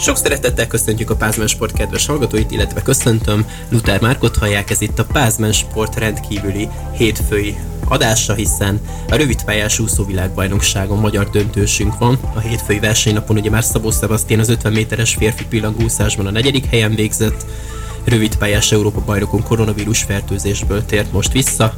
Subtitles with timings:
[0.00, 4.98] Sok szeretettel köszöntjük a Pázmen Sport kedves hallgatóit, illetve köszöntöm Luther Márkot hallják, ez itt
[4.98, 7.56] a Pázmen Sport rendkívüli hétfői
[7.88, 12.18] adása, hiszen a rövidpályás úszóvilágbajnokságon magyar döntősünk van.
[12.34, 16.94] A hétfői versenynapon ugye már Szabó Sebastian az 50 méteres férfi pillangúszásban a negyedik helyen
[16.94, 17.46] végzett,
[18.04, 21.74] rövidpályás Európa bajnokon koronavírus fertőzésből tért most vissza.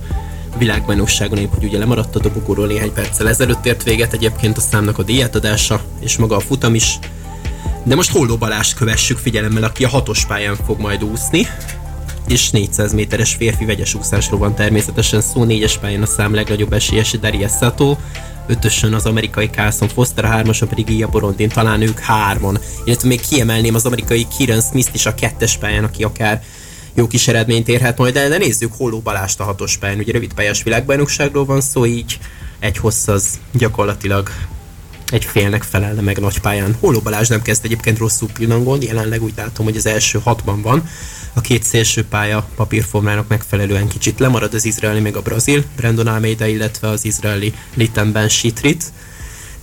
[0.59, 4.99] Világbajnokságon épp, hogy ugye lemaradt a dobogóról néhány perccel ezelőtt ért véget egyébként a számnak
[4.99, 6.99] a díjátadása, és maga a futam is.
[7.85, 11.47] De most Holló Balást kövessük figyelemmel, aki a hatos pályán fog majd úszni.
[12.29, 17.11] És 400 méteres férfi vegyes úszásról van természetesen szó, négyes pályán a szám legnagyobb esélyes
[17.11, 17.97] Darius Sato,
[18.47, 22.59] ötösön az amerikai Carson Foster, hármason pedig Ia Borondin, talán ők hárman.
[22.85, 26.43] Illetve még kiemelném az amerikai Kieran Smith is a kettes pályán, aki akár
[26.95, 29.99] jó kis eredményt érhet majd el, de nézzük Holló Balást a hatos pályán.
[29.99, 32.19] Ugye rövid pályás világbajnokságról van szó, így
[32.59, 34.31] egy hossz az gyakorlatilag
[35.13, 36.77] egy félnek felelne meg nagy pályán.
[36.81, 40.89] Holló Balázs nem kezd egyébként rosszul pillangon, jelenleg úgy látom, hogy az első hatban van.
[41.33, 46.47] A két szélső pálya papírformának megfelelően kicsit lemarad az izraeli meg a brazil, Brandon Almeida,
[46.47, 48.93] illetve az izraeli Litemben Shitrit.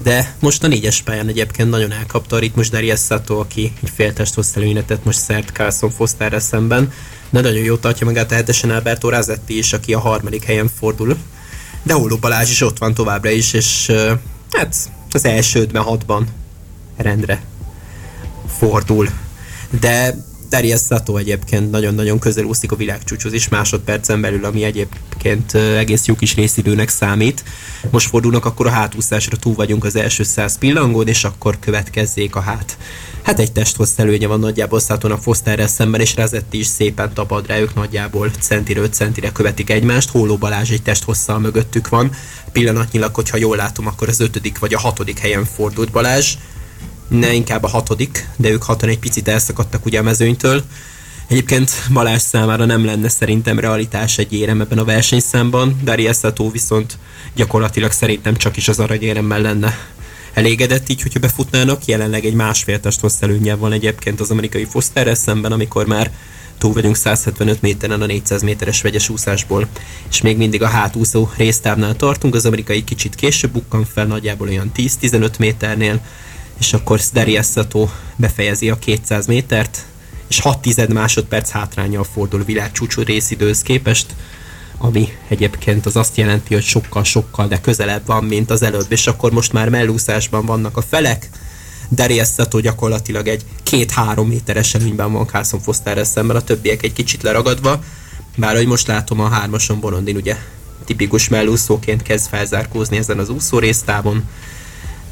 [0.03, 4.34] De most a négyes pályán egyébként nagyon elkapta a ritmus Darius Sato, aki egy féltest
[4.34, 6.91] hosszelőinetet most szert Carlson Fosterrel szemben.
[7.30, 11.17] De nagyon jó tartja magát tehetesen Alberto Razetti is, aki a harmadik helyen fordul.
[11.84, 13.91] De Holló Balázs is ott van továbbra is, és
[14.52, 14.75] hát
[15.13, 16.27] az első ötben, hatban
[16.97, 17.41] rendre
[18.57, 19.09] fordul.
[19.79, 20.16] De
[20.50, 26.16] Darius Sato egyébként nagyon-nagyon közel úszik a világcsúcshoz is másodpercen belül, ami egyébként egész jó
[26.16, 27.44] kis részidőnek számít.
[27.91, 32.39] Most fordulnak, akkor a hátúszásra túl vagyunk az első száz pillangón, és akkor következzék a
[32.39, 32.78] hát.
[33.22, 37.59] Hát egy testhoz előnye van nagyjából Szatonak Fosterrel szemben, és Razetti is szépen tapad rá,
[37.59, 40.09] ők nagyjából centire 5 centire követik egymást.
[40.09, 42.11] Hóló Balázs egy testhosszal mögöttük van.
[42.52, 46.36] Pillanatnyilag, hogyha jól látom, akkor az ötödik vagy a hatodik helyen fordult Balázs
[47.09, 50.63] ne inkább a hatodik, de ők hatan egy picit elszakadtak ugye a mezőnytől.
[51.27, 56.97] Egyébként Balázs számára nem lenne szerintem realitás egy érem ebben a versenyszámban, Darius Sato viszont
[57.35, 59.78] gyakorlatilag szerintem csak is az aranyéremmel lenne
[60.34, 61.85] elégedett így, hogyha befutnának.
[61.85, 66.11] Jelenleg egy másfél test előnyel van egyébként az amerikai Fosterrel szemben, amikor már
[66.57, 69.67] túl vagyunk 175 méteren a 400 méteres vegyes úszásból,
[70.09, 74.72] és még mindig a hátúszó résztávnál tartunk, az amerikai kicsit később bukkan fel, nagyjából olyan
[74.75, 76.01] 10-15 méternél,
[76.59, 79.86] és akkor Darius Sato befejezi a 200 métert,
[80.28, 84.16] és 6 tized másodperc hátrányjal fordul világcsúcsú részidőhöz képest,
[84.78, 89.31] ami egyébként az azt jelenti, hogy sokkal-sokkal, de közelebb van, mint az előbb, és akkor
[89.31, 91.30] most már mellúszásban vannak a felek,
[91.92, 97.24] Darius Sato gyakorlatilag egy két-három méteres előnyben van Carson Fosterrel szemben, a többiek egy kicsit
[97.24, 97.84] leragadva,
[98.36, 100.36] bár hogy most látom a hármason Borondin ugye
[100.86, 104.24] tipikus mellúszóként kezd felzárkózni ezen az úszó résztávon,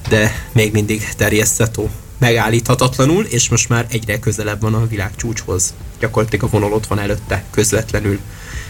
[0.09, 5.73] de még mindig terjesztetó megállíthatatlanul, és most már egyre közelebb van a világcsúcshoz.
[6.00, 8.19] Gyakorlatilag a vonal ott van előtte, közvetlenül.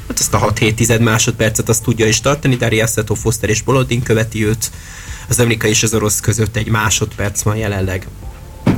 [0.08, 4.46] Hát azt a 6-7 másodpercet azt tudja is tartani, Darius Seto, Foster és Bolodin követi
[4.46, 4.72] őt.
[5.28, 8.08] Az amerikai és az orosz között egy másodperc van jelenleg.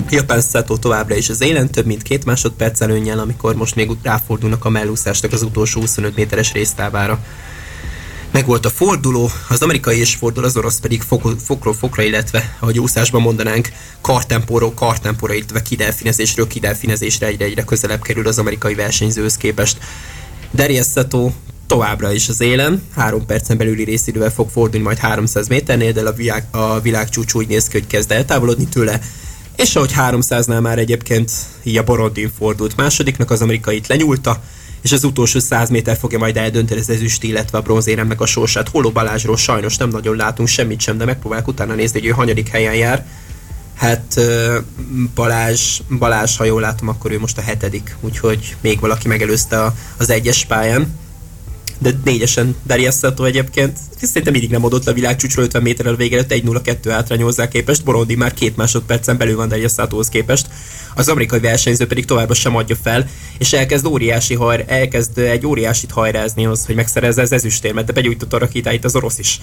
[0.10, 4.66] Japán Seto továbbra is az élen, több mint két másodperc előnyel, amikor most még ráfordulnak
[4.66, 7.20] a mellúszásnak az utolsó 25 méteres résztávára
[8.32, 12.58] meg volt a forduló, az amerikai is fordul, az orosz pedig fok, fokról fokra, illetve
[12.60, 13.70] ahogy úszásban mondanánk,
[14.02, 19.78] kartempóról kartempóra, illetve kidelfinezésről kidelfinezésre egyre-egyre közelebb kerül az amerikai versenyzőhöz képest.
[20.54, 20.88] Darius
[21.68, 26.14] továbbra is az élen, három percen belüli részidővel fog fordulni majd 300 méternél, de a,
[26.14, 29.02] világ, a világcsúcs úgy néz ki, hogy kezd eltávolodni tőle,
[29.56, 31.32] és ahogy 300-nál már egyébként
[31.64, 34.42] így a Borodin fordult másodiknak, az amerikait lenyúlta,
[34.82, 38.70] és az utolsó 100 méter fogja majd eldönteni az ezüst, illetve a bronzéremnek a sorsát.
[38.70, 42.50] Holó Balázsról sajnos nem nagyon látunk semmit sem, de megpróbálok utána nézni, hogy ő hanyadik
[42.50, 43.06] helyen jár.
[43.76, 44.22] Hát
[45.16, 50.10] Balázs, Balázs, ha jól látom, akkor ő most a hetedik, úgyhogy még valaki megelőzte az
[50.10, 50.98] egyes pályán
[51.80, 56.26] de négyesen Darius Sato egyébként szerintem mindig nem adott le a világcsúcsról 50 méterrel végre
[56.30, 60.48] 1-0-2 hátrányol hozzá képest, Borondi már két másodpercen belül van Darius Satohoz képest,
[60.96, 63.08] az amerikai versenyző pedig továbbra sem adja fel,
[63.38, 68.34] és elkezd óriási hajr, elkezd egy óriásit hajrázni az, hogy megszerezze az ezüstérmet, de begyújtott
[68.34, 69.40] a rakétáit az orosz is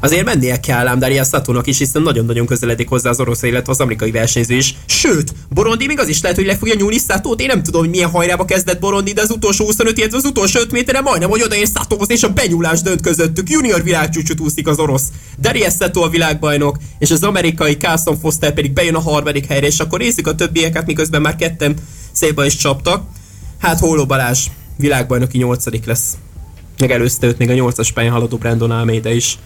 [0.00, 3.80] azért mennie kell ám Darius Satónak is, hiszen nagyon-nagyon közeledik hozzá az orosz, illetve az
[3.80, 4.74] amerikai versenyző is.
[4.86, 7.40] Sőt, Borondi még az is lehet, hogy le fogja nyúlni Satót.
[7.40, 10.60] Én nem tudom, hogy milyen hajrába kezdett Borondi, de az utolsó 25, illetve az utolsó
[10.60, 13.50] 5 méterre majdnem, hogy odaér Satóhoz, és a benyúlás dönt közöttük.
[13.50, 15.04] Junior világcsúcsot úszik az orosz.
[15.40, 19.78] Darius Sato a világbajnok, és az amerikai Carson Foster pedig bejön a harmadik helyre, és
[19.78, 21.74] akkor nézzük a többieket, miközben már ketten
[22.12, 23.02] szépen is csaptak.
[23.58, 24.46] Hát Hóló Balázs
[24.76, 26.16] világbajnoki nyolcadik lesz.
[26.78, 29.38] Megelőzte őt még a nyolcas pályán haladó Brandon Almeida is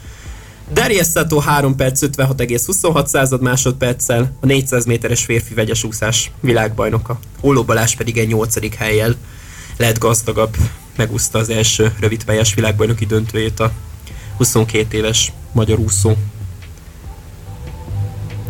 [0.73, 7.19] Darius Sato 3 perc 56,26 század másodperccel, a 400 méteres férfi vegyes úszás világbajnoka.
[7.43, 8.77] Óló Balázs pedig egy 8.
[8.77, 9.17] helyjel
[9.77, 10.57] lett gazdagabb,
[10.97, 13.73] megúszta az első rövidpályás világbajnoki döntőjét a
[14.37, 16.17] 22 éves magyar úszó.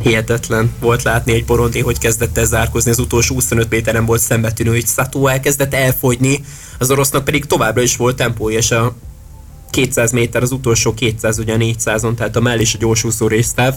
[0.02, 4.70] Hihetetlen volt látni egy borondi, hogy kezdett el zárkozni, az utolsó 25 méteren volt szembetűnő,
[4.70, 6.44] hogy Sato elkezdett elfogyni,
[6.78, 8.94] az orosznak pedig továbbra is volt tempója, és a
[9.72, 13.74] 200 méter, az utolsó 200 ugye 400-on, tehát a mell és a gyorsúszó résztáv.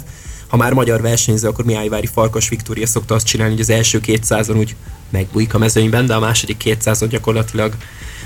[0.47, 4.57] Ha már magyar versenyző, akkor Mihályvári Farkas Viktória szokta azt csinálni, hogy az első 200-on
[4.57, 4.75] úgy
[5.09, 7.75] megbújik a mezőnyben, de a második 200-on gyakorlatilag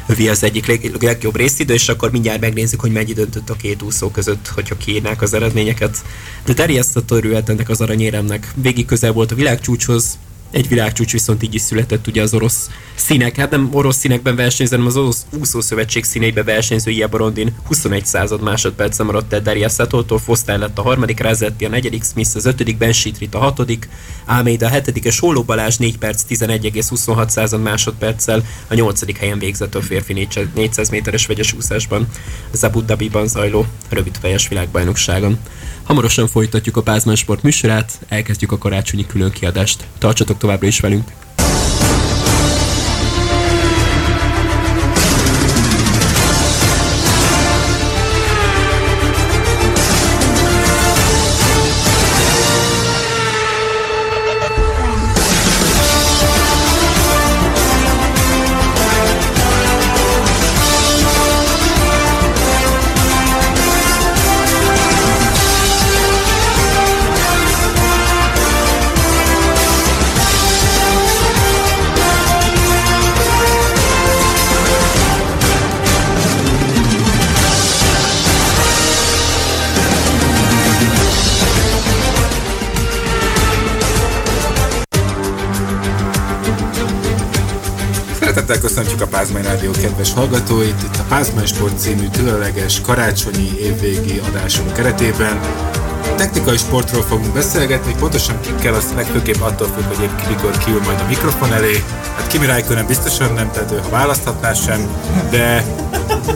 [0.07, 3.81] övi az egyik leg, legjobb részidő, és akkor mindjárt megnézzük, hogy mennyi döntött a két
[3.81, 5.97] úszó között, hogyha kiírnák az eredményeket.
[6.45, 8.53] De terjesztett örülhet ennek az aranyéremnek.
[8.55, 10.17] Végig közel volt a világcsúcshoz,
[10.51, 14.75] egy világcsúcs viszont így is született ugye az orosz színek, hát nem orosz színekben versenyző,
[14.75, 20.19] hanem az orosz úszószövetség színeibe versenyző Ia Borondin 21 század másodperc maradt el Daria Satoltól,
[20.19, 22.93] Foster lett a harmadik, Razetti a negyedik, Smith az ötödik, Ben
[23.31, 23.89] a hatodik,
[24.25, 29.75] Almeida a hetedik, és Sóló Balázs 4 perc 11,26 század másodperccel a nyolcadik helyen végzett
[29.75, 32.07] a férfi 400 méteres vegyes úszásban.
[32.51, 35.39] Az Abu Dhabiban zajló rövidfejes világbajnokságon.
[35.89, 39.85] Hamarosan folytatjuk a Pázmán Sport műsorát, elkezdjük a karácsonyi különkiadást.
[39.97, 41.11] Tartsatok továbbra is velünk!
[88.59, 90.83] Köszöntjük a Pázmány Rádió kedves hallgatóit.
[90.83, 95.39] Itt a Pázmány Sport című különleges karácsonyi évvégi adásunk keretében
[96.15, 100.99] technikai sportról fogunk beszélgetni, pontosan kikkel, azt legfőképp attól függ, hogy épp mikor kiül majd
[100.99, 101.83] a mikrofon elé.
[102.15, 104.87] Hát Kimi Räikkönen biztosan nem, tehát ő, ha választhatná sem,
[105.29, 105.65] de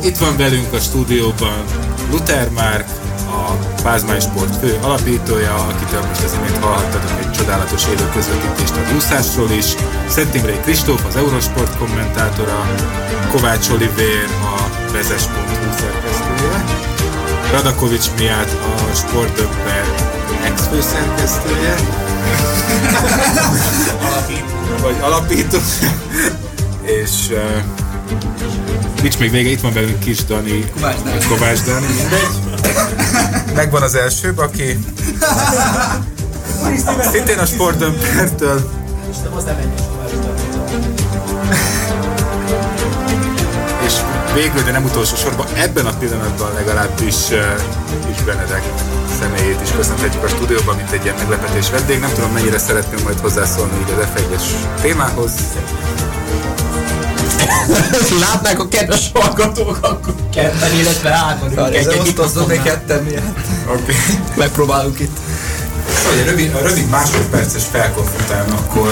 [0.04, 1.64] itt van velünk a stúdióban
[2.12, 2.88] Luther Márk,
[3.28, 8.96] a Pázmány Sport fő alapítója, akitől most az imént hallhattatok egy csodálatos élő közvetítést a
[8.96, 9.66] úszásról is,
[10.08, 12.68] Szent Imrei Kristóf, az Eurosport kommentátora,
[13.32, 16.64] Kovács Olivér, a vezes.hu szerkesztője,
[17.52, 19.86] Radakovics miatt a Sportdöbber
[20.44, 21.76] ex-főszerkesztője,
[24.84, 25.58] vagy alapító,
[26.82, 27.64] és uh,
[29.02, 33.23] nincs még vége, itt van velünk Kis Dani, Kovács Dani, Kovács Dani mindegy.
[33.56, 34.80] Megvan az első, aki
[37.12, 38.82] szintén a Sportdömpertől
[43.86, 43.94] és
[44.34, 48.64] végül, de nem utolsó sorban, ebben a pillanatban legalábbis uh, is Benedek
[49.20, 52.00] személyét is köszönhetjük a stúdióban, mint egy ilyen meglepetés vendég.
[52.00, 55.32] Nem tudom, mennyire szeretném majd hozzászólni így az f témához.
[58.26, 61.10] Látnák a kedves hallgatók, akkor ketten, illetve
[62.48, 63.38] még ketten miatt.
[63.68, 63.82] Oké.
[63.82, 63.96] Okay.
[64.36, 65.18] Megpróbálunk itt.
[66.04, 68.92] Szóval a rövid, a rövid másodperces felkonf után akkor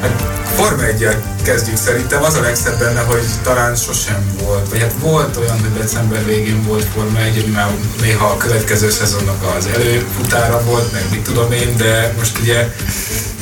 [0.00, 1.08] hát Forma 1
[1.42, 2.22] kezdjük szerintem.
[2.22, 6.64] Az a legszebb benne, hogy talán sosem volt, vagy hát volt olyan, hogy december végén
[6.64, 11.52] volt Forma 1, ami már néha a következő szezonnak az előfutára volt, meg mit tudom
[11.52, 12.74] én, de most ugye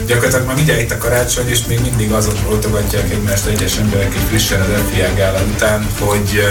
[0.07, 4.23] gyakorlatilag már mindjárt itt a karácsony, és még mindig azon voltogatják egymást egyes emberek egy
[4.29, 6.45] frissen az FIA gála után, hogy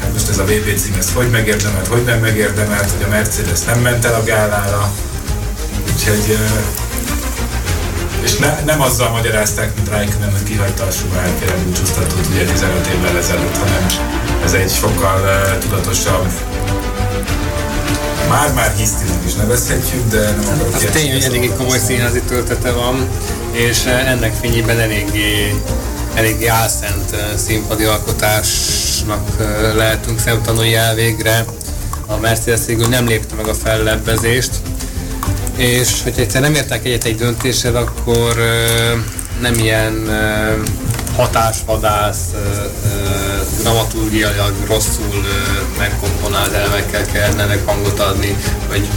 [0.00, 3.60] hát most ez a VB cím, ez hogy megérdemelt, hogy nem megérdemelt, hogy a Mercedes
[3.60, 4.92] nem ment el a gálára,
[5.92, 6.38] úgyhogy
[8.22, 13.16] és ne, nem azzal magyarázták, mint Raikkonen, hogy kihagyta a Schumacher búcsúztatót ugye 15 évvel
[13.16, 13.86] ezelőtt, hanem
[14.44, 16.26] ez egy sokkal uh, tudatosabb
[18.32, 23.08] már-már hisztinek is nevezhetjük, de nem akarok Az tény, hogy eléggé komoly színházi töltete van,
[23.50, 25.54] és ennek fényében eléggé,
[26.14, 29.28] eléggé álszent színpadi alkotásnak
[29.74, 31.44] lehetünk szemtanulni el végre.
[32.06, 34.50] A Mercedes végül nem lépte meg a fellebbezést,
[35.56, 38.36] és hogyha egyszer nem értek egyet egy döntéssel, akkor
[39.40, 39.92] nem ilyen
[41.16, 42.24] hatásvadász,
[43.60, 45.24] dramaturgiailag rosszul
[45.78, 48.36] megkomponált elemekkel kellene hangot adni,
[48.68, 48.88] vagy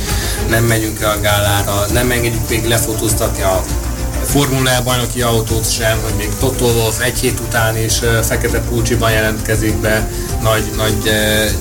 [0.49, 3.63] nem megyünk el a gálára, nem engedjük még lefotóztatni a
[4.25, 9.75] Formula bajnoki autót sem, hogy még Toto Wolff egy hét után is fekete pulcsiban jelentkezik
[9.75, 10.09] be,
[10.41, 11.11] nagy, nagy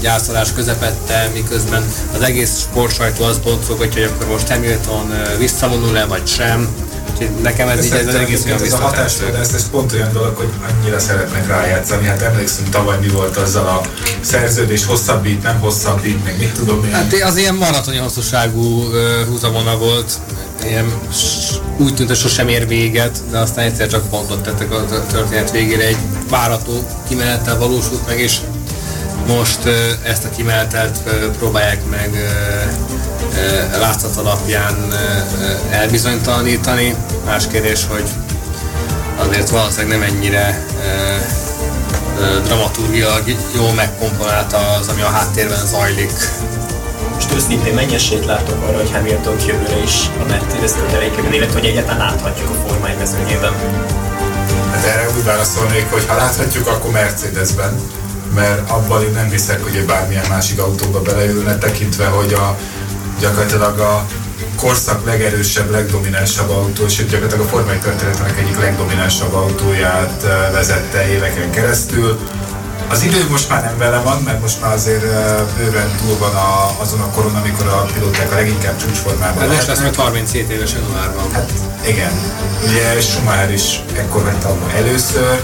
[0.00, 1.84] gyászolás közepette, miközben
[2.14, 6.68] az egész sportsajtó az boncogatja, hogy akkor most Hamilton visszavonul-e vagy sem.
[7.14, 10.36] Úgyhogy nekem ez, így, ez az egész ez a hatás, de ez, pont olyan dolog,
[10.36, 12.06] hogy annyira szeretnek rájátszani.
[12.06, 13.80] Hát emlékszünk tavaly mi volt azzal a
[14.20, 16.92] szerződés hosszabbít, nem hosszabbít, meg mit tudom én.
[16.92, 18.84] Hát az ilyen maratoni hosszúságú
[19.28, 20.12] húzavona volt,
[20.64, 20.92] ilyen
[21.76, 25.86] úgy tűnt, hogy sosem ér véget, de aztán egyszer csak pontot tettek a történet végére,
[25.86, 28.38] egy várató kimenettel valósult meg, és
[29.26, 29.58] most
[30.02, 30.98] ezt a kimenetet
[31.38, 32.10] próbálják meg
[33.78, 34.94] látszat alapján
[35.70, 36.94] elbizonytalanítani.
[37.24, 38.08] Más kérdés, hogy
[39.16, 40.66] azért valószínűleg nem ennyire
[42.44, 43.22] dramaturgilag
[43.56, 46.12] jól megkomponálta az, ami a háttérben zajlik.
[47.14, 51.68] Most őszintén mennyi esélyt látok arra, hogy Hamilton jövőre is a Mercedes kötelékében, illetve hogy
[51.68, 53.52] egyáltalán láthatjuk a formáj mezőnyében?
[54.70, 57.80] Hát erre úgy válaszolnék, hogy ha láthatjuk, akkor Mercedesben
[58.34, 62.58] mert abban én nem hiszek, hogy bármilyen másik autóba beleülne, tekintve, hogy a,
[63.20, 64.06] gyakorlatilag a
[64.56, 72.18] korszak legerősebb, legdominánsabb autó, sőt gyakorlatilag a formai történetek egyik legdominánsabb autóját vezette éveken keresztül.
[72.88, 75.04] Az idő most már nem vele van, mert most már azért
[75.56, 79.66] bőven túl van a, azon a koron, amikor a pilóták a leginkább csúcsformában hát most
[79.66, 81.32] lesz majd 37 éves januárban.
[81.32, 81.50] Hát
[81.86, 82.12] igen,
[82.66, 85.40] ugye Schumacher is ekkor vette abban először.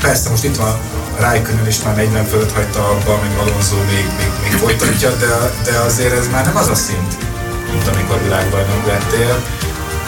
[0.00, 0.78] Persze most itt van
[1.18, 5.26] Raikkonen is már 40 fölött hagyta abba, még Alonso még, még, még folytatja, de,
[5.64, 7.16] de azért ez már nem az a szint,
[7.72, 9.42] mint amikor világbajnok lettél.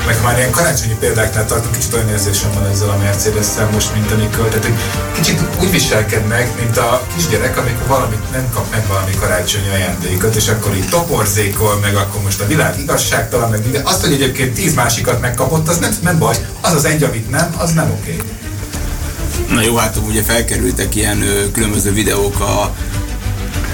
[0.07, 4.11] Meg már ilyen karácsonyi példáknál tartunk, kicsit olyan érzésem van ezzel a mercedes most, mint
[4.11, 4.69] amikor, tehát
[5.12, 10.49] kicsit úgy viselkednek, mint a kisgyerek, amikor valamit nem kap meg valami karácsonyi ajándékot, és
[10.49, 13.87] akkor így toporzékol, meg akkor most a világ igazságtalan, meg minden.
[13.87, 17.55] Azt, hogy egyébként tíz másikat megkapott, az nem, nem baj, az az egy, amit nem,
[17.59, 18.12] az nem oké.
[18.12, 18.48] Okay.
[19.52, 22.75] Na jó, hát ugye felkerültek ilyen ö, különböző videók a,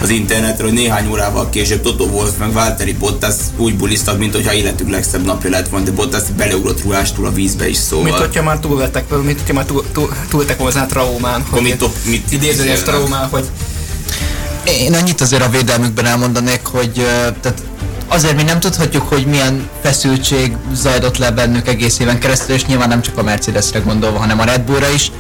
[0.03, 4.53] az internetre, hogy néhány órával később Toto Wolff meg Valtteri Bottas úgy buliztak, mint hogyha
[4.53, 8.05] életük legszebb napja lett volna, de Bottas beleugrott ruhástól a vízbe is szóval.
[8.05, 11.45] Mint hogyha már túl lettek, mint hogyha már túl, túl, túl lettek volna a traumán.
[11.51, 13.45] Hogy mit, mit idézőjes traumán, hogy
[14.65, 16.93] én annyit azért a védelmükben elmondanék, hogy
[17.41, 17.63] tehát
[18.09, 22.89] azért mi nem tudhatjuk, hogy milyen feszültség zajlott le bennük egész éven keresztül, és nyilván
[22.89, 25.11] nem csak a Mercedesre gondolva, hanem a Red Bullra is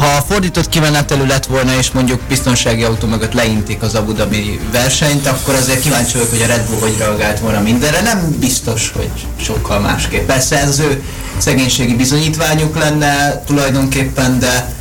[0.00, 5.26] ha fordított kimenetelő lett volna, és mondjuk biztonsági autó mögött leintik az Abu Dhabi versenyt,
[5.26, 8.00] akkor azért kíváncsi vagyok, hogy a Red Bull hogy reagált volna mindenre.
[8.00, 10.26] Nem biztos, hogy sokkal másképp.
[10.26, 11.02] Persze ez az ő
[11.38, 14.74] szegénységi bizonyítványuk lenne tulajdonképpen, de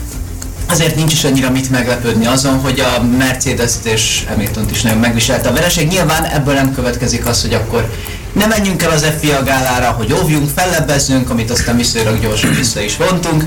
[0.69, 5.49] azért nincs is annyira mit meglepődni azon, hogy a Mercedes-t és hamilton is nagyon megviselte
[5.49, 5.87] a vereség.
[5.87, 7.89] Nyilván ebből nem következik az, hogy akkor
[8.33, 12.97] ne menjünk el az FIA gálára, hogy óvjunk, fellebbezzünk, amit aztán viszonylag gyorsan vissza is
[12.97, 13.43] vontunk.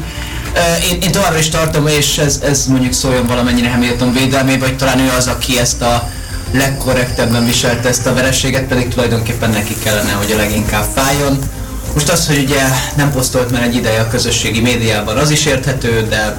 [0.90, 4.98] Én, én továbbra is tartom, és ez, ez mondjuk szóljon valamennyire Hamilton védelmébe, hogy talán
[4.98, 6.10] ő az, aki ezt a
[6.52, 11.38] legkorrektebben viselte ezt a vereséget, pedig tulajdonképpen neki kellene, hogy a leginkább fájjon.
[11.94, 12.62] Most az, hogy ugye
[12.96, 16.36] nem posztolt már egy ideje a közösségi médiában, az is érthető, de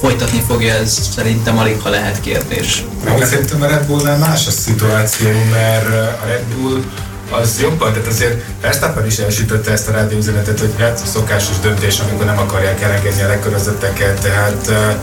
[0.00, 2.84] folytatni fogja, ez szerintem alig ha lehet kérdés.
[3.04, 5.86] Meg szerintem a Red Bullnál más a szituáció, mert
[6.22, 6.82] a Red Bull
[7.32, 12.24] az jobban, tehát azért Verstappen is elsütötte ezt a rádióüzenetet, hogy hát szokásos döntés, amikor
[12.24, 14.94] nem akarják elengedni a legkörözetteket, tehát uh,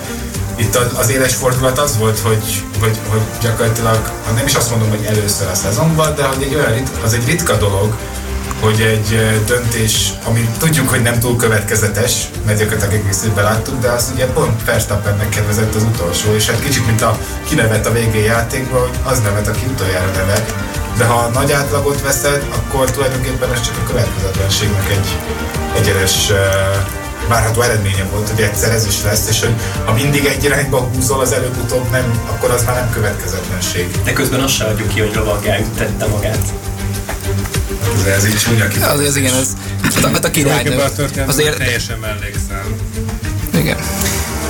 [0.55, 5.05] itt az éles fordulat az volt, hogy, hogy, hogy gyakorlatilag, nem is azt mondom, hogy
[5.05, 7.95] először a szezonban, de hogy egy olyan, az egy ritka dolog,
[8.61, 13.89] hogy egy döntés, ami tudjuk, hogy nem túl következetes, mert gyakorlatilag egész évben láttuk, de
[13.89, 17.17] az ugye pont Verstappennek kedvezett az utolsó, és hát kicsit mint a
[17.47, 20.53] kinevet a végén játékban, hogy az nevet, aki utoljára nevet.
[20.99, 25.07] De ha a nagy átlagot veszed, akkor tulajdonképpen ez csak a következetlenségnek egy
[25.81, 26.31] egyenes
[27.27, 29.53] várható eredménye volt, hogy egyszer ez is lesz, és hogy
[29.85, 33.87] ha mindig egy irányba húzol, az előbb-utóbb nem, akkor az már nem következetlenség.
[34.03, 36.53] De közben azt se adjuk ki, hogy Lovagág tette magát.
[38.03, 38.79] De ez így csúnya ki.
[38.79, 39.47] Az, az igen, ez
[39.81, 40.83] hát, hát a királynő.
[41.27, 42.75] Azért teljesen mellékszám.
[43.53, 43.77] Igen.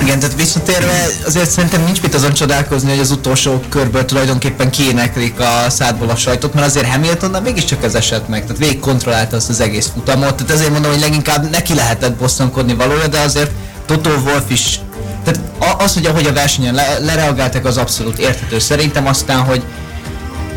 [0.02, 5.40] Igen, tehát visszatérve, azért szerintem nincs mit azon csodálkozni, hogy az utolsó körből tulajdonképpen kiéneklik
[5.40, 9.48] a szádból a sajtot, mert azért Hamiltonnal mégiscsak ez esett meg, tehát végig kontrollálta azt
[9.48, 13.50] az egész futamot, tehát ezért mondom, hogy leginkább neki lehetett bosszankodni valója, de azért
[13.86, 14.80] Toto Wolf is,
[15.24, 15.40] tehát
[15.78, 18.58] az, hogy ahogy a versenyen le, lereagáltak, az abszolút érthető.
[18.58, 19.62] Szerintem, aztán, hogy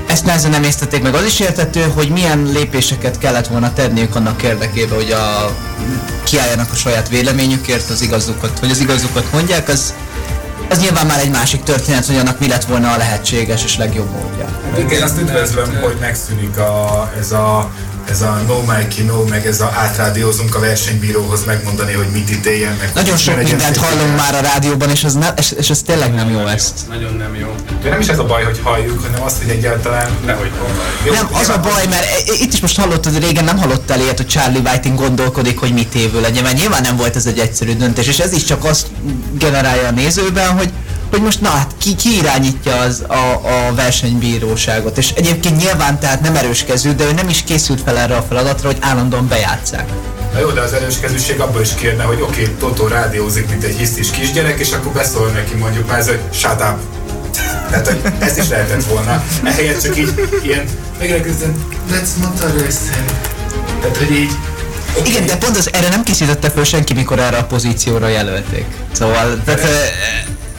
[0.07, 1.13] ezt nehezen nem észtették meg.
[1.13, 5.55] Az is értető, hogy milyen lépéseket kellett volna tenniük annak érdekében, hogy a,
[6.23, 9.93] kiálljanak a saját véleményükért, az igazukat, hogy az igazukat mondják, az,
[10.69, 14.09] az nyilván már egy másik történet, hogy annak mi lett volna a lehetséges és legjobb
[14.11, 14.59] módja.
[14.77, 17.71] Igen, azt üdvözlöm, hogy megszűnik a, ez a
[18.09, 22.75] ez a no Mikey no, meg ez a átrádiózunk a versenybíróhoz megmondani, hogy mit ítéljen
[22.79, 22.91] meg.
[22.93, 26.29] Nagyon sok mindent hallunk már a rádióban, és ez, ne, és, és ez tényleg nem
[26.29, 26.73] jó ezt.
[26.89, 27.55] Nagyon nem jó.
[27.81, 30.11] De nem is ez a baj, hogy halljuk, hanem az, hogy egyáltalán...
[30.25, 30.51] Nehogy
[31.05, 32.05] Jó, Nem, az a baj, mert
[32.39, 36.21] itt is most hallottad, régen nem hallottál ilyet, hogy Charlie Whiting gondolkodik, hogy mit évő
[36.21, 38.87] legyen, mert nyilván nem volt ez egy egyszerű döntés, és ez is csak azt
[39.31, 40.71] generálja a nézőben, hogy
[41.13, 43.13] hogy most na hát ki, ki irányítja az a,
[43.67, 47.97] a versenybíróságot, és egyébként nyilván tehát nem erős kezű, de ő nem is készült fel
[47.97, 49.89] erre a feladatra, hogy állandóan bejátszák.
[50.33, 53.75] Na jó, de az erőskezűség abból is kérne, hogy oké, okay, Totó rádiózik, mint egy
[53.75, 56.77] hisztis kisgyerek, és akkor beszól neki mondjuk már ez, hogy shut up.
[57.69, 59.23] Tehát, hogy ezt is lehetett volna.
[59.43, 60.65] Ehelyett csak így ilyen
[60.99, 63.05] megreküzdön, let's not listen.
[63.81, 64.31] Tehát, hogy így
[64.97, 65.11] okay.
[65.11, 68.65] Igen, de pont az erre nem készítette föl senki, mikor erre a pozícióra jelölték.
[68.91, 69.61] Szóval, tehát,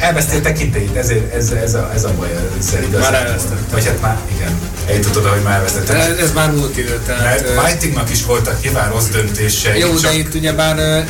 [0.04, 3.12] ö, elvesztél tekintélyt, ezért ez, ez, a, ez a baj ezzel igazán.
[3.12, 3.73] Már elvesztette.
[3.73, 4.61] Vagy hát már, igen.
[4.87, 5.96] Eljutott oda, hogy már elvesztettem.
[5.96, 7.23] Ez, ez már múlt idő, tehát...
[7.23, 11.04] Mert Whitingnak is voltak nyilván rossz döntései, Jó, csak de itt ugyebár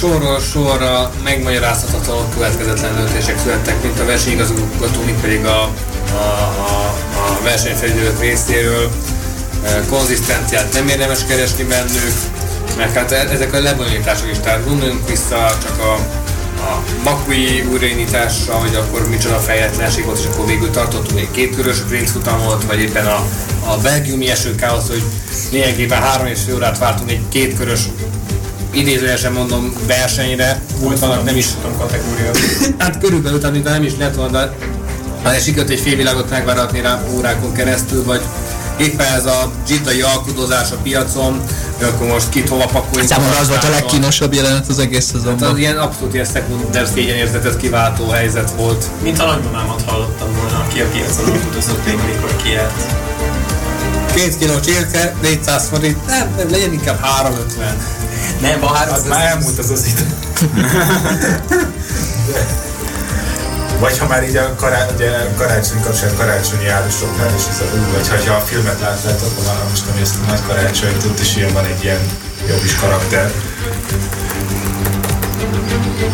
[0.00, 5.72] sorról sorra megmagyarázhatatlan következetlen döntések születtek, mint a versenyigazgató, mint pedig a, a,
[6.58, 8.90] a, a versenyfelügyelők részéről.
[9.88, 12.12] Konzisztenciát nem érdemes keresni bennük,
[12.76, 15.98] mert hát e- ezek a lebonyolítások is, tehát gondoljunk vissza csak a,
[16.64, 22.10] a Makui újraindításra, hogy akkor micsoda fejletlenség volt, és akkor végül tartottunk egy kétkörös sprint
[22.10, 23.24] futamot, vagy éppen a,
[23.66, 25.02] a belgiumi esőkáosz, hogy
[25.52, 27.80] lényegében három és fél órát vártunk egy kétkörös
[28.70, 31.46] idézőesen mondom versenyre, volt vannak nem is
[31.78, 32.30] kategória.
[32.78, 34.52] hát körülbelül, tehát nem is lett volna, de
[35.22, 38.20] ha sikerült egy félvilágot megváratni rá órákon keresztül, vagy
[38.76, 41.40] éppen ez a zsiddai alkudozás a piacon,
[41.82, 43.08] akkor most kit hova pakoljuk.
[43.08, 45.58] számomra az volt a legkínosabb jelenet az egész Hát az szezonban.
[45.58, 48.84] ilyen abszolút ilyen szekunder szégyenérzetet kiváltó helyzet volt.
[49.02, 52.82] Mint a nagymamámat hallottam volna, aki a piacon autózott még, amikor kiállt.
[54.14, 57.76] Két kiló csirke, 400 forint, nem, nem, legyen inkább 350.
[58.40, 58.94] Nem, a három...
[58.94, 60.06] az már elmúlt az az idő.
[63.84, 68.26] Vagy ha már így a kará, ugye karácsony kapcsán karácsonyi árusoknál is ez a vagy
[68.26, 71.64] ha a filmet láttátok, akkor már most nem a nagy karácsonyt, ott is ilyen van
[71.64, 72.00] egy ilyen
[72.48, 73.32] jobb is karakter.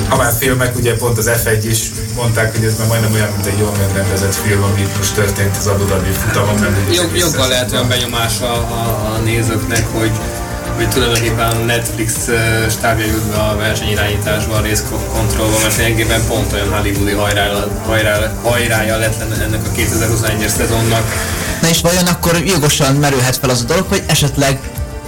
[0.09, 3.47] Ha már filmek, ugye pont az F1 is mondták, hogy ez már majdnem olyan, mint
[3.47, 6.77] egy jól megrendezett film, ami itt most történt az Abu Dhabi futamon.
[6.93, 10.13] Jog, joggal lehet olyan benyomása a, a nézőknek, hogy
[10.81, 12.13] hogy tulajdonképpen a Netflix
[12.69, 18.33] stábja jut be a versenyirányításba, a race controlba, mert lényegében pont olyan hollywoodi hajrája, hajrája,
[18.43, 21.03] hajrája lett ennek a 2021-es szezonnak.
[21.63, 24.59] Na és vajon akkor jogosan merülhet fel az a dolog, hogy esetleg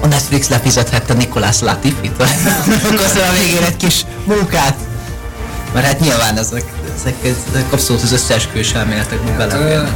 [0.00, 2.22] a Netflix lefizethette Nikolás Latifit?
[2.90, 4.76] Okozza a végén egy kis munkát?
[5.72, 6.64] Mert hát nyilván ezek,
[7.00, 7.14] ezek,
[7.52, 9.92] ezek abszolút az összeesküvés elméletekbe Ö, beleférnek.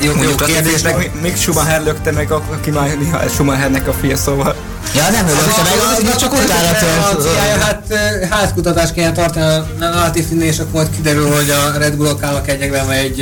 [0.00, 4.16] Jó, jó kérdés, meg Mi- Mick Schumacher lökte meg, aki már Mihály Schumachernek a fia,
[4.16, 4.56] szóval
[4.94, 7.36] Ja, nem örültem meg, az, az csak utána tört.
[7.62, 7.94] Hát
[8.30, 12.86] házkutatást kéne tartani a Latifinnél, és akkor majd kiderül, hogy a Red Bullok állnak egyekben,
[12.86, 13.20] vagy egy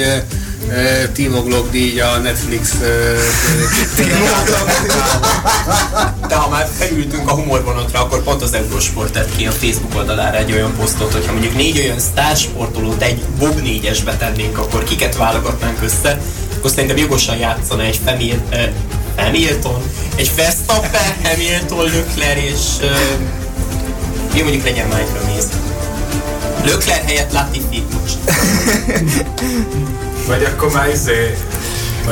[0.71, 2.73] ö, Timoglog díj a Netflix
[6.29, 10.37] De ha már felültünk a humorvonatra, akkor pont az Eurosport tett ki a Facebook oldalára
[10.37, 15.79] egy olyan posztot, hogyha mondjuk négy olyan sztársportolót egy Bob 4-esbe tennénk, akkor kiket válogatnánk
[15.83, 16.21] össze,
[16.57, 18.01] akkor szerintem jogosan játszana egy
[18.53, 18.59] uh,
[19.17, 19.83] Hamilton,
[20.17, 22.91] egy Verstappen, Hamilton, Leclerc és uh,
[24.35, 25.49] jó mondjuk legyen már egy Ramirez.
[26.65, 28.17] Leclerc helyett Latifi most.
[30.29, 31.37] Vagy akkor már izé,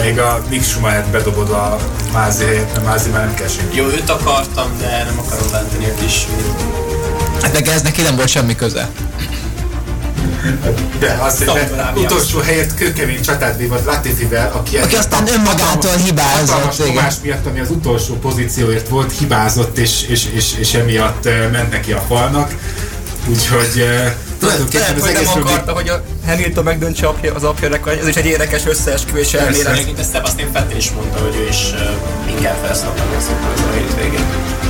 [0.03, 1.77] még a Mick Schumacher bedobod a
[2.12, 3.77] Mázi helyett, mert Mázi már nem kell senki.
[3.77, 6.27] Jó, őt akartam, de nem akarom bántani a kis
[7.43, 8.88] Hát meg ez neki nem volt semmi köze.
[10.99, 12.03] De az, hogy Szaudarábia.
[12.03, 17.61] utolsó helyért kőkemény csatát vívott Latifivel, aki, Aki aztán önmagától hibázott, Hatalmas nyomás miatt, ami
[17.61, 22.55] az utolsó pozícióért volt, hibázott, és, és, és, és emiatt eh, ment neki a falnak.
[23.27, 27.44] Úgyhogy eh, tulajdonképpen az hogy nem egész rövid- akarta, hogy a Hamilton megdöntse apja, az
[27.44, 27.99] apja rekord.
[27.99, 29.73] Ez is egy érdekes összeesküvés elmélet.
[29.73, 31.75] Egyébként ezt Sebastian Vettel is mondta, hogy ő is
[32.66, 33.27] lesz akkor ez
[33.70, 34.25] a hétvégén.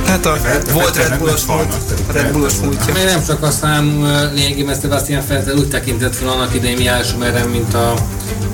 [0.07, 0.37] Hát a
[0.71, 1.73] volt Red nem Bullos múlt,
[2.11, 2.93] Red Bullos múltja.
[2.93, 7.03] Még nem csak a szám ö, lényegében Sebastian Vettel úgy tekintett fel annak idején Mihály
[7.03, 7.93] Schumacher, mint a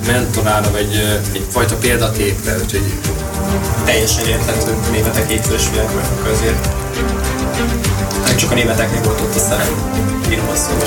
[0.06, 2.92] mentorára, vagy egyfajta példaképre, úgyhogy
[3.84, 6.68] Teljesen érthető németek hétfős világbajnok azért.
[8.26, 9.70] Nem csak a németeknek volt ott a szerep,
[10.32, 10.86] írva szóval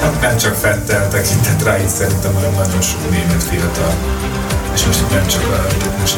[0.00, 3.94] Hát nem csak Fettel tekintett rá, itt szerintem, hanem nagyon sok német fiatal.
[4.74, 5.66] És most nem csak a,
[6.00, 6.16] most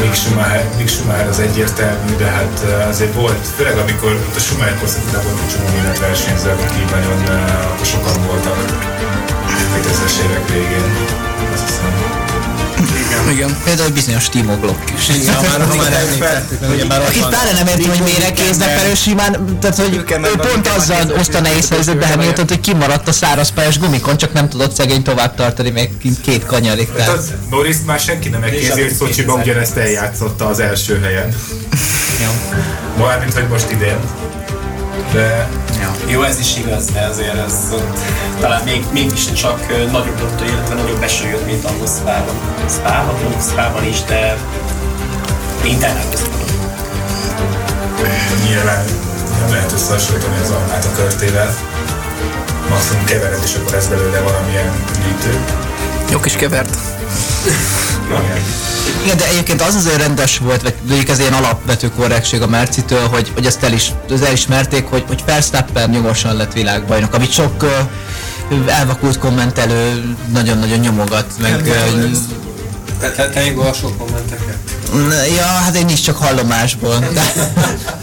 [0.00, 4.78] Mick Schumacher, Mick Schumacher az egyértelmű, de hát eh, azért volt, főleg amikor a Schumacher
[4.78, 8.58] korszakban volt egy csomó német versenyző, akik nagyon eh, sokan voltak
[9.86, 10.84] 2000-es évek végén,
[11.54, 12.25] azt hiszem.
[13.30, 13.56] Igen.
[13.64, 15.08] Például bizonyos Timo Glock is.
[15.08, 17.30] Igen, már, ha már említettük, mert ugye már ott Akit van.
[17.30, 21.40] pláne nem értem, hogy miért kéznek, mert ő simán, tehát hogy ő pont azzal hozta
[21.40, 25.90] nehéz helyzetbe Hamilton, hogy kimaradt a szárazpályás gumikon, csak nem tudott szegény tovább tartani még
[26.22, 26.88] két kanyarig.
[26.98, 31.34] Hát Norris már senki nem megkézi, hogy Szocsiba ugyanezt eljátszotta az első helyen.
[32.98, 33.96] Mármint, hogy most idén.
[35.12, 35.48] De
[36.06, 37.98] Jó, ez is igaz, de azért ez ott
[38.40, 42.34] talán még, mégiscsak ö, nagyobb lotto, illetve nagyobb eső jött, mint annól Spában.
[42.68, 44.36] Spában, mondjuk Spában is, de
[45.64, 46.38] Indianapolisban.
[48.48, 48.84] nyilván
[49.40, 51.54] nem lehet összehasonlítani az almát a körtével.
[52.68, 55.44] Maximum kevered, és akkor ez belőle valamilyen üdítő.
[56.10, 56.76] Jó kis kevert.
[59.04, 63.06] Igen, de egyébként az azért rendes volt, vagy mondjuk ez ilyen alapvető korrektség a Mercitől,
[63.08, 67.64] hogy, hogy ezt el is, az elismerték, hogy, hogy Verstappen nyugosan lett világbajnok, amit sok
[68.66, 71.66] elvakult kommentelő nagyon-nagyon nyomogat, meg...
[71.66, 72.06] ö,
[72.98, 74.56] Te, te, te olvasol kommenteket?
[75.36, 76.98] Ja, hát én is csak hallomásból.
[76.98, 77.32] De,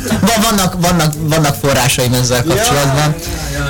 [0.27, 3.15] van, vannak, vannak, vannak forrásaim ezzel kapcsolatban.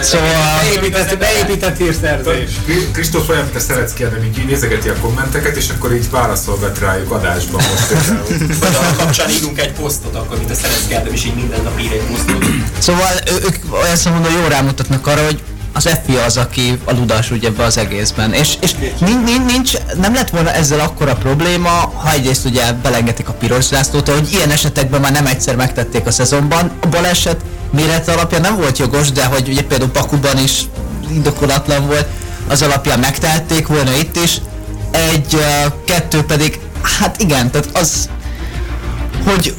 [0.01, 0.29] Szóval...
[0.62, 2.49] Beépített, beépített hírszerzés.
[2.91, 7.12] Kristóf olyan, mint a szeretsz hogy így nézegeti a kommenteket, és akkor így válaszolgat rájuk
[7.12, 7.88] adásban most.
[8.59, 11.79] Vagy a kapcsán írunk egy posztot, akkor mint a Szeretsz Gárdem is így minden nap
[11.79, 12.45] ír egy posztot.
[12.77, 13.12] Szóval
[13.45, 15.41] ők olyan szempontból jól rámutatnak arra, hogy
[15.73, 16.91] az FI az, aki a
[17.31, 18.33] ugye ebbe az egészben.
[18.33, 23.33] És, és nincs, nincs, nem lett volna ezzel akkora probléma, ha egyrészt ugye belengetik a
[23.33, 26.71] piros zászlót, hogy ilyen esetekben már nem egyszer megtették a szezonban.
[26.81, 30.62] A baleset méret alapján nem volt jogos, de hogy ugye például Bakuban is
[31.12, 32.07] indokolatlan volt,
[32.47, 34.38] az alapján megtehették volna itt is.
[34.91, 35.45] Egy,
[35.86, 36.59] kettő pedig,
[36.99, 38.09] hát igen, tehát az,
[39.26, 39.56] hogy,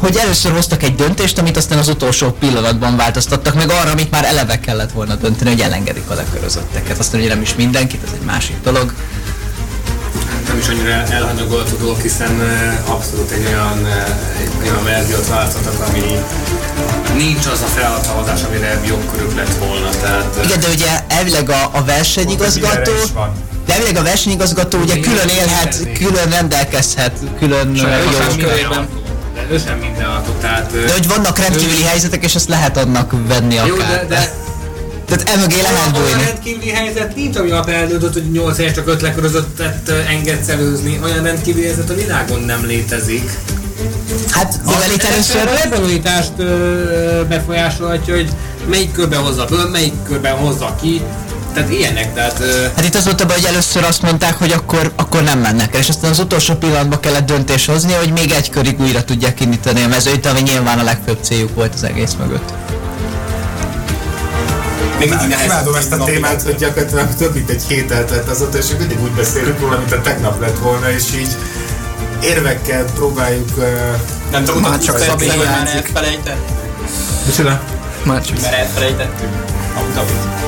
[0.00, 4.24] hogy először hoztak egy döntést, amit aztán az utolsó pillanatban változtattak meg arra, amit már
[4.24, 6.98] eleve kellett volna dönteni, hogy elengedik a lekörözötteket.
[6.98, 8.92] Aztán ugye nem is mindenkit, ez egy másik dolog.
[10.48, 12.40] Nem is annyira elhanyagolható dolog, hiszen
[12.86, 13.86] abszolút egy olyan,
[14.38, 16.20] egy olyan verziót választottak, ami
[17.16, 19.88] nincs az a felhatalmazás, amire jogkörük lett volna.
[19.88, 23.32] Tehát, eh, Igen, de ugye elvileg a, a versenyigazgató, van.
[23.66, 28.84] De elvileg a versenyigazgató ugye külön élhet, külön rendelkezhet, külön mindenható.
[29.34, 30.72] De ő sem mindenható, tehát...
[30.74, 34.06] eh, De hogy vannak rendkívüli helyzetek, és ezt lehet annak venni Jó, akár.
[34.06, 34.32] de, de
[35.16, 36.24] Tehát emögé lehet olyan bújni.
[36.24, 41.00] rendkívüli helyzet nincs, ami alapján eldöntött, hogy 8 helyes csak 5 lekörözöttet engedsz előzni.
[41.04, 43.30] Olyan rendkívüli helyzet a világon nem létezik.
[44.30, 45.48] Hát mivel itt A először...
[45.64, 48.28] lebonyolítást ö, befolyásolhatja, hogy
[48.68, 51.00] melyik körben hozza föl, melyik körben hozza ki.
[51.56, 52.40] Tehát ilyenek, tehát...
[52.40, 55.38] Ö, Hát itt az volt a baj, hogy először azt mondták, hogy akkor, akkor nem
[55.38, 59.04] mennek el, és aztán az utolsó pillanatban kellett döntés hozni, hogy még egy körig újra
[59.04, 62.52] tudják indítani a mezőt, ami nyilván a legfőbb céljuk volt az egész mögött.
[64.98, 65.44] Még mindig nehéz.
[65.44, 69.10] Imádom ezt a témát, hogy gyakorlatilag több mint egy hét eltelt azóta, és mindig úgy
[69.10, 71.36] beszélünk róla, mint a tegnap lett volna, és így
[72.22, 73.48] érvekkel próbáljuk...
[73.56, 73.64] Uh,
[74.30, 76.50] Nem tudom, Már hogy csak Szabi már elfelejtett.
[77.26, 77.62] Micsoda?
[78.02, 78.40] Már csak.
[78.40, 79.28] Mert elfelejtettük.
[79.96, 80.44] Abu.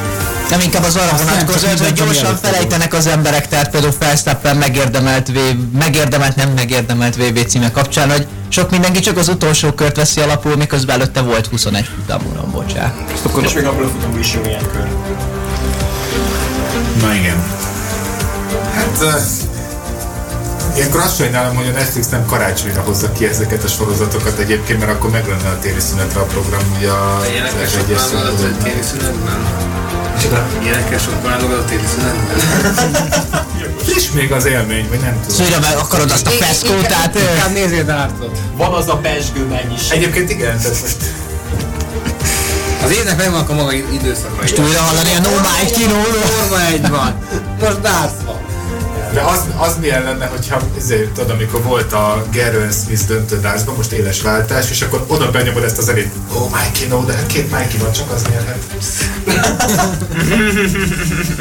[0.50, 5.38] Nem inkább az arra vonatkozott, hogy gyorsan felejtenek az emberek, tehát például Felsztappen megérdemelt, v,
[5.78, 10.56] megérdemelt, nem megérdemelt VB címe kapcsán, hogy sok mindenki csak az utolsó kört veszi alapul,
[10.56, 12.94] miközben előtte volt 21 futamon, bocsánat.
[13.42, 14.88] És még abból a futamból is jó ilyen kör.
[17.00, 17.44] Na igen.
[18.74, 18.98] Hát...
[19.00, 19.57] Uh,
[20.78, 24.90] Ilyenkor azt sajnálom, hogy a Netflix nem karácsonyra hozza ki ezeket a sorozatokat egyébként, mert
[24.92, 28.62] akkor meg lenne a téli szünetre a program, ugye a egyes válogatott sorozatnál.
[28.62, 29.46] téli szünetben.
[30.62, 32.38] Ilyenekkel sok válogatott téli szünetben.
[33.84, 35.46] Friss még az élmény, vagy nem tudom.
[35.46, 37.14] Szóval meg akarod azt a feszkót, tehát...
[37.14, 38.38] Inkább nézzél Dartot.
[38.56, 39.96] Van az a pesgő mennyiség.
[39.96, 40.96] Egyébként igen, tehát most
[42.84, 44.34] Az évnek megvan a maga időszaka.
[44.40, 47.14] Most újra hallani a No My Kino Forma egy van.
[47.60, 48.47] Most Dart van.
[49.18, 53.74] De az, az milyen lenne, hogyha ezért, tudod, amikor volt a Garen Smith döntő dárcban,
[53.74, 56.12] most éles váltás, és akkor oda benyomod ezt a zenét.
[56.34, 58.58] Ó, oh, Mikey, no, de hát két Mikey van, csak az nyerhet.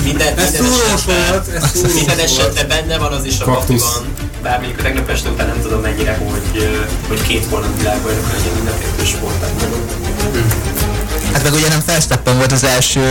[0.03, 2.19] Minden, Ez minden esetben, volt, ez minden volt.
[2.19, 4.15] esetben benne van az is a pakliban.
[4.41, 8.53] Bár mondjuk a tegnap este után nem tudom mennyire, hogy, hogy két holland világbajnok legyen
[8.55, 10.06] mind a kettő sportágban.
[11.37, 13.01] Hát meg ugye nem Felsztappen volt az első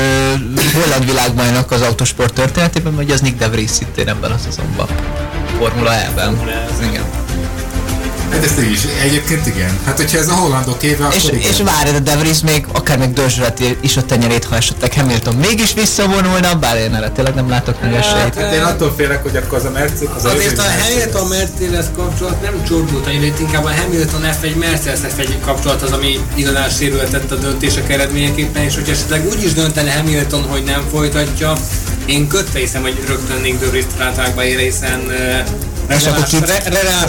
[0.75, 4.87] holland világbajnok az autosport történetében, vagy az Nick De Vries szintén ebben a szezonban.
[5.59, 6.41] Formula E-ben.
[6.89, 7.26] Igen.
[8.37, 9.79] Hát ezt így is, egyébként igen.
[9.85, 11.51] Hát hogyha ez a hollandok éve, És, akkor igen.
[11.51, 15.35] és várj, a De Vries még akár még dörzsöleti is a tenyerét, ha esetleg Hamilton
[15.35, 18.35] mégis visszavonulna, bár én erre tényleg nem látok meg esélyt.
[18.35, 20.09] Hát én attól félek, hogy akkor az a Merci...
[20.17, 24.57] Az Azért a Mercedes- Hamilton Mercedes kapcsolat nem csordult annyira, itt inkább a Hamilton F1
[24.59, 29.53] Mercedes F1 kapcsolat az, ami igazán sérültett a döntések eredményeképpen, és hogy esetleg úgy is
[29.53, 31.53] döntene Hamilton, hogy nem folytatja,
[32.07, 36.63] én kötve hiszem, hogy rögtön Nick de Vries rátákba ére, hiszen uh, És akkor kit,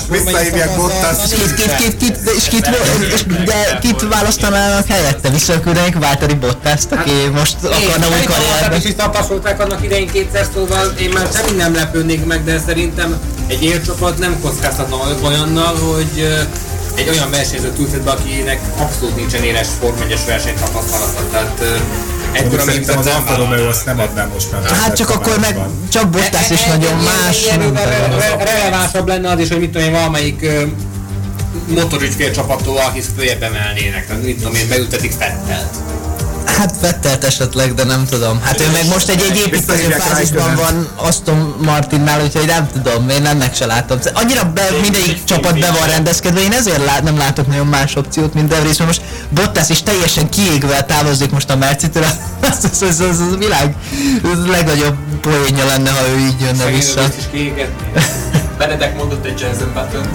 [0.09, 1.17] Visszahívják Bottas.
[1.29, 2.69] kit, kit, kit, kit, és kit,
[3.13, 5.29] és, de kit választanának helyette?
[5.29, 8.75] Visszaküldenék Váltari Bottaszt, aki most akarna új karrierbe.
[8.87, 13.63] is tapasztalták annak idején kétszer, szóval én már semmi nem lepődnék meg, de szerintem egy
[13.63, 16.45] élcsapat nem kockáztatna olyannal, hogy
[16.95, 21.21] egy olyan versenyzőt ültet be, akinek abszolút nincsen éles Form 1-es versenytapasztalata.
[21.31, 21.61] Tehát
[22.37, 23.35] ekkora Szerintem az Alfa.
[23.35, 24.61] Romeo azt nem adnám most már.
[24.63, 25.57] Hát csak akkor meg
[25.89, 27.45] csak Bottas is nagyon más.
[28.37, 30.45] Relevánsabb lenne az is, hogy mit tudom én, valamelyik
[31.67, 34.07] motorügyfél csapattól, akit följebb emelnének.
[34.07, 35.75] Tehát mit tudom én, beültetik Fettelt.
[36.47, 38.41] Hát Vettelt esetleg, de nem tudom.
[38.41, 43.25] Hát ő meg most egy, egy építkező fázisban van Aston Martinnál, úgyhogy nem tudom, én
[43.25, 43.99] ennek se látom.
[44.13, 48.33] Annyira be, mindegyik csapat be van rendezkedve, én ezért lát, nem látok nagyon más opciót,
[48.33, 52.03] mint De Vries, mert most Bottas is teljesen kiégve távozik most a Mercitől,
[52.41, 53.75] az, az, az, az, az világ
[54.23, 57.01] az legnagyobb poénja lenne, ha ő így jönne Szegény vissza.
[57.01, 57.91] Rossz is kiégetni.
[58.57, 60.07] Benedek mondott egy Jensen button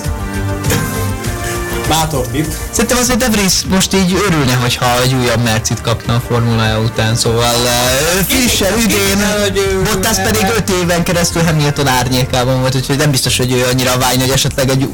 [1.88, 2.44] Bátor tipp.
[2.70, 7.14] Szerintem azért De Vries most így örülne, hogyha egy újabb Mercit kapna a formulája után,
[7.16, 12.96] szóval uh, Fischer idén, hogy ő- Bottas pedig 5 éven keresztül Hamilton árnyékában volt, úgyhogy
[12.96, 14.88] nem biztos, hogy ő annyira vágy, hogy esetleg egy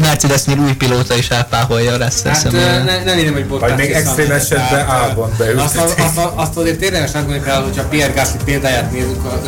[0.00, 2.84] Mercedesnél új pilóta is elpáholja a Russell Hát szemben.
[2.84, 5.80] ne, nem hinném, hogy Bottas Vagy még extrém esetben ö, A-ban azt, beültetik.
[5.80, 9.24] azt, azt, azt azért érdemes látni kell, hogyha Pierre Gasly példáját nézzük.
[9.24, 9.40] a-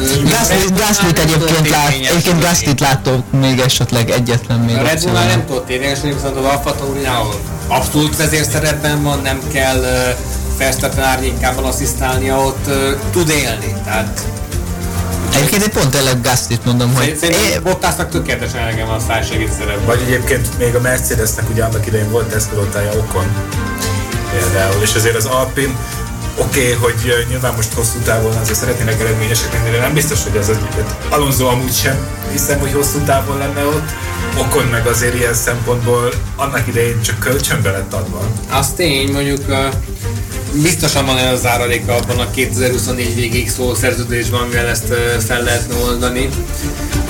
[0.77, 5.69] Gaslyt egyébként, lát, egyébként Gaslyt láttok még esetleg egyetlen még A Red Bullnál nem tudott
[5.69, 7.27] érvényesülni, viszont az Alfa Taurinál
[7.69, 9.85] abszolút vezérszerepben van, nem kell
[10.59, 12.71] Verstappen árnyékában asszisztálnia, ott
[13.11, 13.75] tud élni.
[13.85, 14.21] Tehát
[15.35, 19.87] Egyébként én pont tényleg Gaslyt mondom, hogy szerintem é, Bottasnak tökéletesen elegem van a szájsegédszerepben.
[19.87, 23.27] Vagy egyébként még a Mercedesnek ugye annak idején volt tesztpilótája Okon.
[24.31, 25.77] Például, és azért az Alpin
[26.37, 30.37] oké, okay, hogy nyilván most hosszú távon azért szeretnének eredményesek lenni, de nem biztos, hogy
[30.37, 30.59] az az
[31.09, 33.89] Alonso amúgy sem hiszem, hogy hosszú távon lenne ott.
[34.39, 38.27] Okon meg azért ilyen szempontból annak idején csak kölcsönbe lett adva.
[38.51, 39.45] Az tény, mondjuk
[40.53, 44.95] biztosan van olyan záradéka abban a 2024 végéig szóló szerződésben, amivel ezt
[45.27, 46.29] fel lehetne oldani,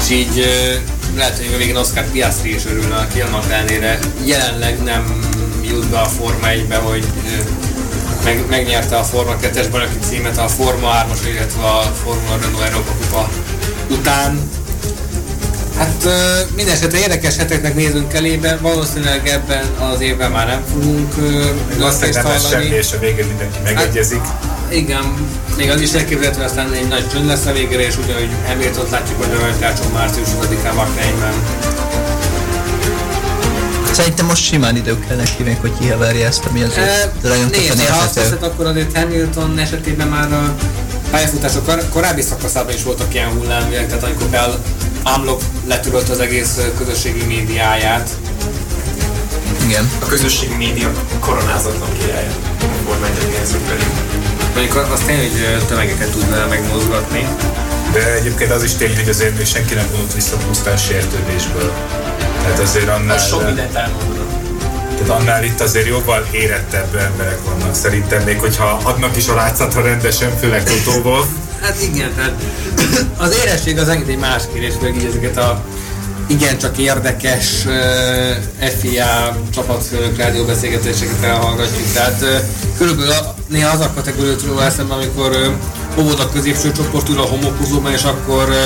[0.00, 0.48] és így
[1.16, 5.20] lehet, hogy a végén Oscar Piastri is örülne, aki annak ellenére jelenleg nem
[5.62, 7.04] jut be a Forma 1-be, hogy
[8.24, 12.92] meg, megnyerte a Forma 2-es bajnoki címet a Forma 3-as, illetve a Forma Renault Európa
[13.00, 13.30] Kupa
[13.90, 14.50] után.
[15.80, 16.12] Hát uh,
[16.56, 21.14] minden esetre érdekes heteknek nézünk elébe, valószínűleg ebben az évben már nem fogunk
[21.78, 24.20] Valószínűleg nem lesz semmi, és a végén mindenki megegyezik.
[24.70, 25.14] igen,
[25.56, 28.86] még az is elképzelhető, hogy aztán egy nagy csönd lesz a végére, és ugyanúgy Hamilton
[28.90, 31.32] látjuk majd a rajtrácson március 20-án Bakrányban.
[33.92, 36.72] szerintem most simán idő kell neki még, hogy kiheverje ezt, ami az
[37.22, 40.54] nagyon Nézd, ha azt teszed, akkor azért Hamilton esetében már a
[41.10, 44.58] pályafutások kor- korábbi szakaszában is voltak ilyen hullámviek, tehát amikor Bell
[45.02, 48.10] Amlok letörölt az egész közösségi médiáját,
[49.66, 49.90] Igen.
[50.02, 52.30] A közösségi média koronázatlan királya.
[52.88, 53.86] A 1 nézzük pedig.
[54.54, 57.28] mondjuk az tényleg hogy tömegeket tud ö, megmozgatni.
[57.92, 61.72] De egyébként az is tény, hogy azért még senki nem vonult vissza pusztán sértődésből.
[62.42, 64.26] Tehát azért annál, Az sok mindent elmondanak.
[64.98, 67.74] tehát annál itt azért jóval érettebb emberek vannak.
[67.74, 71.26] Szerintem még, hogyha adnak is a látszatra rendesen, főleg Totóból.
[71.60, 72.42] Hát igen, tehát
[73.24, 75.64] az éresség az egy más kérdés, meg így ezeket a
[76.26, 81.92] igencsak érdekes uh, FIA csapatfőnök rádióbeszélgetéseket elhallgatjuk.
[81.92, 82.28] Tehát uh,
[82.78, 86.72] körülbelül a, néha az a kategória jut eszembe, amikor uh, óvod a középső
[87.16, 88.56] a homokozóban, és akkor uh,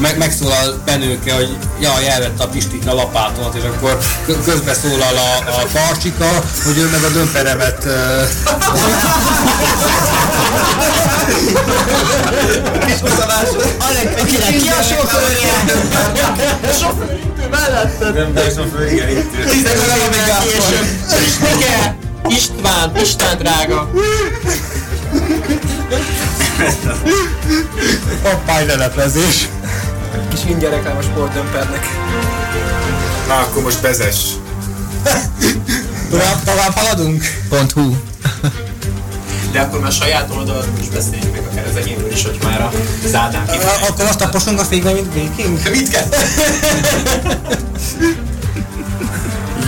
[0.00, 5.50] meg, megszólal Benőke, hogy jaj, elvette a Pistit a lapátomat, és akkor kö- közbeszólal a,
[5.50, 6.28] a Karcsika,
[6.64, 7.92] hogy ő meg a dömperemet uh,
[14.20, 15.64] Akinek ki a sofőrje?
[21.26, 21.96] Istike!
[22.28, 23.90] István, István drága!
[28.22, 29.48] hoppály leleplezés.
[30.30, 31.86] Kis ingyen reklám a sportdömpernek.
[33.28, 34.16] Na, akkor most bezes.
[36.10, 37.24] Tovább, tovább haladunk?
[37.48, 37.96] Pont hú.
[39.52, 42.70] De akkor már saját oldaladról is beszéljünk meg akár az enyémről is, hogy már a
[43.06, 45.58] Zádán A- Akkor azt taposunk a fékbe, mint Viking?
[45.70, 46.06] Mit kell?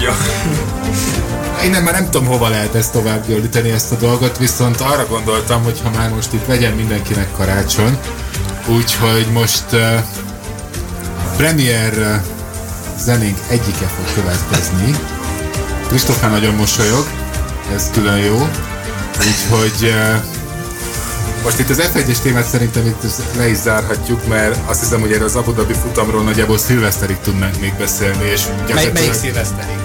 [0.03, 0.17] ja.
[1.65, 5.63] Innen már nem tudom, hova lehet ezt tovább gördíteni ezt a dolgot, viszont arra gondoltam,
[5.63, 7.99] hogy ha már most itt legyen mindenkinek karácsony,
[8.67, 9.81] úgyhogy most uh,
[11.37, 12.15] premier uh,
[12.99, 14.97] zenénk egyike fog következni.
[15.89, 17.07] Kristóf már nagyon mosolyog,
[17.75, 18.49] ez külön jó,
[19.19, 20.15] úgyhogy uh,
[21.43, 23.03] Most itt az F1-es témát szerintem itt
[23.37, 27.61] le is zárhatjuk, mert azt hiszem, hogy erre az Abu Dhabi futamról nagyjából szilveszterig tudnánk
[27.61, 28.95] még beszélni, és Mely, gyakorlatilag...
[28.95, 29.77] melyik szilveszterig?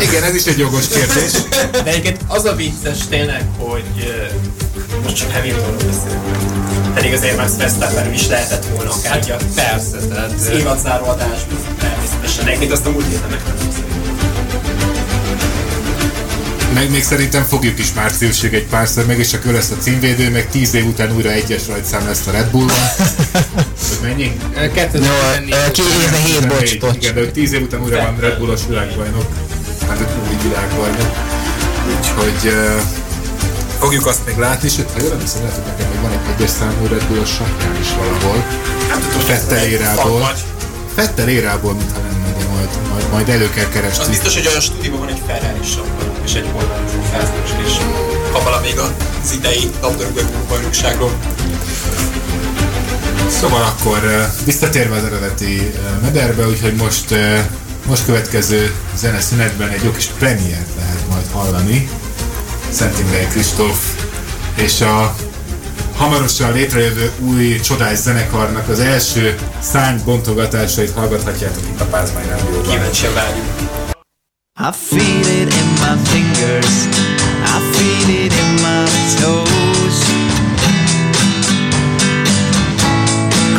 [0.00, 1.32] Igen, ez is egy jogos kérdés.
[1.70, 4.67] De egyébként az a vicces tényleg, hogy uh,
[5.02, 6.94] most csak Hamiltonról beszélünk.
[6.94, 11.58] Pedig azért Max Verstappen is lehetett volna akár ugye Persze, tehát az évadzáró adásban.
[11.78, 13.40] Természetesen, egyébként azt a múlt héten meg
[16.74, 20.30] Meg még szerintem fogjuk is márciusig egy párszor, meg is csak ő lesz a címvédő,
[20.30, 22.68] meg tíz év után újra egyes rajtszám lesz a Red Bullon.
[23.88, 24.36] Hogy mennyi?
[24.74, 26.78] 2014 Jó, ki éve hét, bocs, Négy.
[26.78, 26.96] bocs.
[26.96, 29.26] Igen, de hogy tíz év után újra van Red Bullos világbajnok.
[29.88, 31.12] Hát új világbajnok.
[31.98, 33.07] Úgyhogy uh,
[33.78, 36.50] fogjuk azt még látni, sőt, ha jól emlékszem, lehet, hogy nekem még van egy egyes
[36.50, 38.44] számú Red sapkám is valahol.
[38.88, 40.32] Nem tudom, Fettel érából.
[40.94, 44.08] Fettel érából, mintha lenne, de majd, majd, majd elő kell Az keresni.
[44.08, 47.72] biztos, hogy olyan stúdióban van egy Ferrari sapka, és egy holland fázdos, és
[48.32, 51.12] ha valamíg az idei labdarúgó bajnokságról.
[53.40, 57.38] Szóval akkor uh, visszatérve az eredeti uh, mederbe, úgyhogy most, uh,
[57.86, 61.88] most következő zeneszünetben egy jó kis premiért lehet majd hallani.
[62.70, 63.78] Szentimlei Kristóf
[64.54, 65.14] és a
[65.96, 72.62] hamarosan létrejövő új csodás zenekarnak az első szány bontogatásait hallgathatjátok itt a Pázmány Rádióban.
[72.62, 73.44] Kíváncsian várjuk.
[74.60, 76.86] I feel it in my fingers,
[77.44, 78.84] I feel it in my
[79.20, 79.98] toes.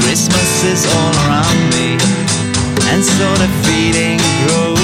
[0.02, 1.96] Christmas is all around me,
[2.92, 4.79] and so the feeling grows.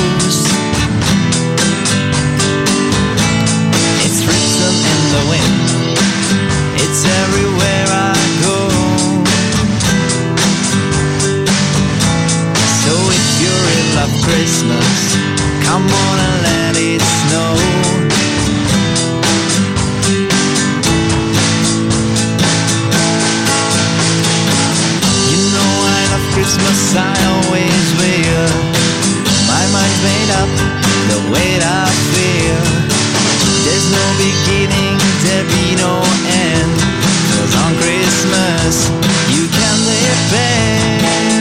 [5.16, 5.98] The wind,
[6.84, 8.60] it's everywhere I go.
[12.84, 15.16] So if you really love Christmas,
[15.64, 17.54] come on and let it snow.
[25.32, 28.52] You know I love Christmas, I always will.
[29.48, 30.52] My mind's made up,
[31.12, 32.64] the way I feel.
[33.66, 34.95] There's no beginning,
[35.26, 35.94] there be no
[36.30, 36.76] end.
[37.34, 38.90] Cause on Christmas,
[39.34, 41.26] you can depend.
[41.32, 41.35] You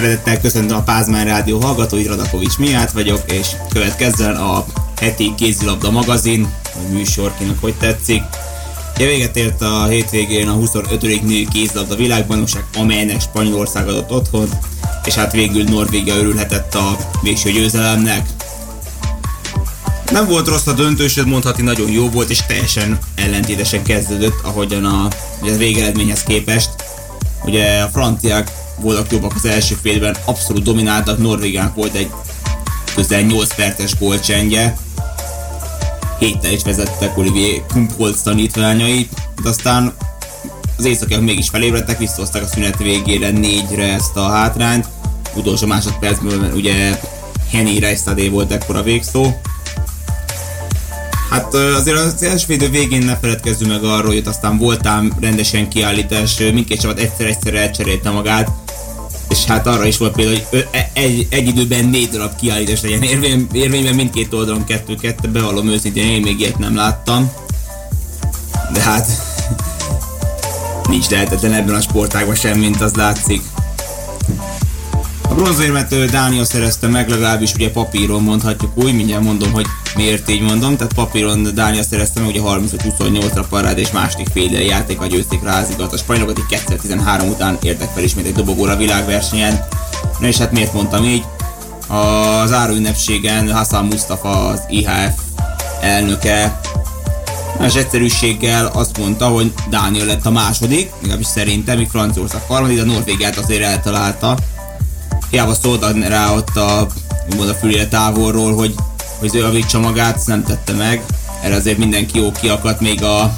[0.00, 4.64] szeretettel köszöntöm a Pázmán Rádió hallgatóit, Radakovics Miát vagyok, és következzen a
[5.00, 8.22] heti kézilabda magazin, vagy műsor, kinek hogy tetszik.
[8.94, 11.22] Ugye véget ért a hétvégén a 25.
[11.22, 14.48] női kézilabda világbajnokság, amelynek Spanyolország adott otthon,
[15.04, 18.28] és hát végül Norvégia örülhetett a végső győzelemnek.
[20.12, 24.84] Nem volt rossz a döntő, sőt mondhatni nagyon jó volt, és teljesen ellentétesen kezdődött, ahogyan
[24.84, 25.04] a,
[25.40, 26.70] a végeredményhez képest.
[27.44, 32.10] Ugye a franciák voltak jobbak az első félben, abszolút domináltak, Norvégiának volt egy
[32.94, 34.76] közel 8 perces gólcsendje,
[36.18, 39.08] héttel is vezettek Olivier Kumpholz tanítványai,
[39.42, 39.92] de aztán
[40.78, 44.88] az északiak mégis felébredtek, visszahozták a szünet végére négyre ezt a hátrányt,
[45.34, 47.00] utolsó másodpercben ugye
[47.50, 49.32] Henny Reistadé volt ekkor a végszó.
[51.30, 55.68] Hát azért az első fél idő végén ne feledkezzünk meg arról, hogy aztán voltám rendesen
[55.68, 58.50] kiállítás, mindkét csapat egyszer-egyszer elcserélte magát,
[59.30, 63.02] és hát arra is volt például, hogy e- egy, egy időben négy darab kiállítás legyen
[63.02, 67.32] érvény, érvényben mindkét oldalon kettő-kettő, bevallom őszintén, én még ilyet nem láttam.
[68.72, 69.06] De hát
[70.88, 73.42] nincs lehetetlen ebben a sportágban sem, mint az látszik.
[75.30, 79.66] A bronzérmet Dánia szerezte meg, legalábbis ugye papíron mondhatjuk úgy, mindjárt mondom, hogy
[79.96, 85.00] miért így mondom, tehát papíron Dánia szerezte meg, ugye 35-28-ra parád és második fél játék
[85.00, 85.92] a győzték rázigat.
[85.92, 89.64] A spanyolok akik 2013 után értek fel ismét egy dobogóra világversenyen.
[90.20, 91.24] Na és hát miért mondtam így?
[91.88, 95.20] A záró ünnepségen Hassan Mustafa az IHF
[95.80, 96.60] elnöke
[97.66, 102.84] és egyszerűséggel azt mondta, hogy Dániel lett a második, legalábbis szerintem, míg Franciaország harmadik, de
[102.84, 104.36] Norvégiát azért eltalálta.
[105.30, 106.86] Hiába szólt rá ott a,
[107.30, 108.74] úgymond a fülére távolról, hogy,
[109.18, 111.02] hogy ő javítsa magát, nem tette meg.
[111.42, 113.36] Erre azért mindenki jó kiakadt, még a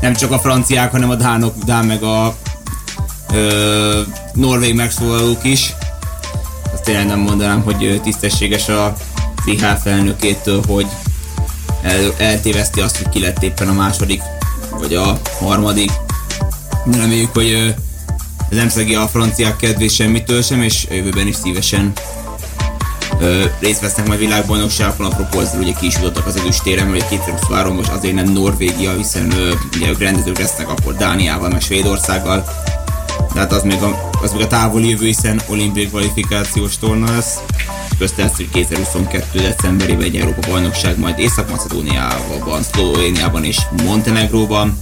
[0.00, 2.34] nem csak a franciák, hanem a dánok, dán meg a
[3.32, 4.00] ö,
[4.32, 5.74] norvég megszólalók is.
[6.72, 8.94] Azt tényleg nem mondanám, hogy tisztességes a
[9.44, 10.86] IHF elnökétől, hogy
[11.82, 14.22] el, eltéveszti azt, hogy ki lett éppen a második,
[14.70, 15.90] vagy a harmadik.
[16.92, 17.74] Reméljük, hogy
[18.54, 21.92] nem szegi a franciák kedvét semmitől sem, és jövőben is szívesen
[23.20, 27.74] ö, részt vesznek majd világbajnokságokon, apropó ezzel ugye ki is jutottak az ezüstéren, hogy 2023
[27.74, 32.44] most azért nem Norvégia, hiszen ö, ugye ők rendezők lesznek akkor Dániával, meg Svédországgal,
[33.34, 37.38] de hát az még a, az még a távoli jövő, hiszen olimpiai kvalifikációs torna lesz,
[37.98, 39.38] közte lesz, hogy 2022.
[39.38, 44.78] decemberében egy Európa bajnokság majd Észak-Macedóniában, Szlovéniában és Montenegróban.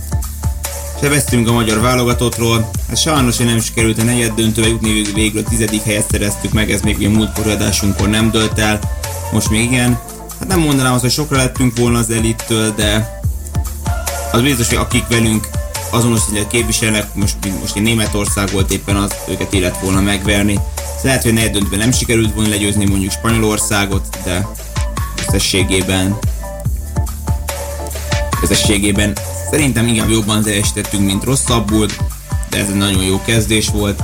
[1.01, 5.49] Sebeztünk a magyar válogatottról, hát sajnos hogy nem sikerült a negyed döntőbe jutni, végül a
[5.49, 8.79] tizedik helyet szereztük meg, ez még ugye múltkori adásunkkor nem dölt el,
[9.33, 10.01] most még igen.
[10.39, 13.21] Hát nem mondanám azt, hogy sokra lettünk volna az elittől, de
[14.33, 15.49] az biztos, hogy akik velünk
[15.91, 20.59] azonos szintet képviselnek, most, most én Németország volt éppen az, őket illet volna megverni.
[20.97, 24.49] Ez lehet, hogy negyed döntőben nem sikerült volna legyőzni mondjuk Spanyolországot, de
[25.27, 26.19] összességében
[28.43, 29.17] összességében
[29.51, 31.87] szerintem inkább jobban teljesítettünk, mint rosszabbul,
[32.51, 34.03] de ez egy nagyon jó kezdés volt.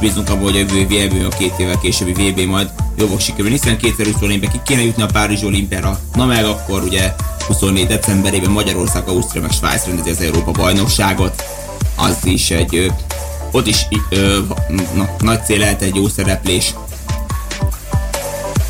[0.00, 3.78] Bízunk abban, hogy a jövő VB, a két évvel későbbi VB majd jobbak sikerül, hiszen
[3.78, 6.00] 2020 olimpiára ki kéne jutni a Párizs olimpiára.
[6.14, 7.14] Na meg akkor ugye
[7.46, 11.44] 24 decemberében Magyarország, Ausztria meg Svájc rendezi az Európa bajnokságot.
[11.96, 12.92] Az is egy,
[13.50, 14.38] ott is ö,
[14.94, 16.74] na, nagy cél lehet egy jó szereplés.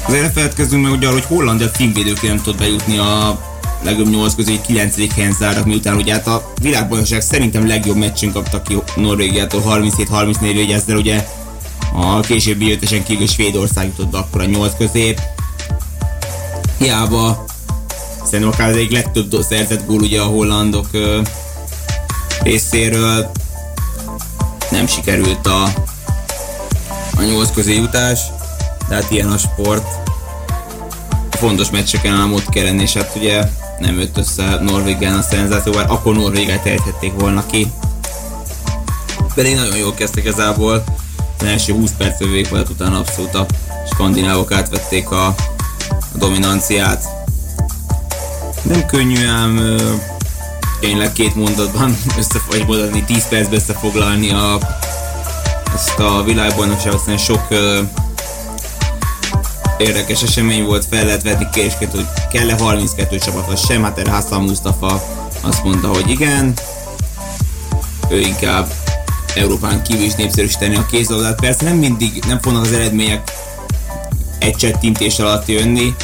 [0.06, 3.40] Azért ne feledkezzünk meg ugye arról, hogy Hollandia filmvédők nem tud bejutni a
[3.84, 5.14] legjobb 8 közé 9.
[5.14, 10.96] helyen zárnak, miután ugye hát a világbajnokság szerintem legjobb meccsünk kaptak ki Norvégiától 37-34 ezzel
[10.96, 11.26] ugye
[11.94, 15.14] a későbbi jöttesen kívül Svédország jutott akkor a 8 közé.
[16.78, 17.44] Hiába
[18.24, 21.20] szerintem akár az egyik legtöbb szerzett gól ugye a hollandok ö,
[22.42, 23.30] részéről
[24.70, 25.62] nem sikerült a,
[27.16, 28.20] a 8 közé jutás,
[28.88, 29.86] de hát ilyen a sport.
[31.30, 33.42] Fontos meccseken ám ott kell lenni, és hát ugye
[33.78, 37.72] nem jött össze Norvégián a szenzáció, akkor Norvégiát ejthették volna ki.
[39.34, 40.84] Pedig nagyon jól kezdtek ezából.
[41.38, 43.46] Az első 20 perc végig volt, utána abszolút a
[43.92, 45.34] skandinávok átvették a, a
[46.14, 47.04] dominanciát.
[48.62, 49.76] Nem könnyű ám
[50.80, 54.58] tényleg két mondatban össze, vagy mondani 10 percben összefoglalni a,
[55.74, 57.48] ezt a világbajnokságot, hiszen sok
[59.78, 64.10] érdekes esemény volt, fel lehet vetni kérdésként, hogy kell-e 32 csapat, vagy sem, hát erre
[64.10, 65.02] Hassan Mustafa
[65.40, 66.52] azt mondta, hogy igen,
[68.10, 68.72] ő inkább
[69.34, 71.40] Európán kívül is népszerűsíteni a kézlabdát.
[71.40, 73.32] Persze nem mindig, nem fognak az eredmények
[74.38, 75.94] egy csettintés alatt jönni,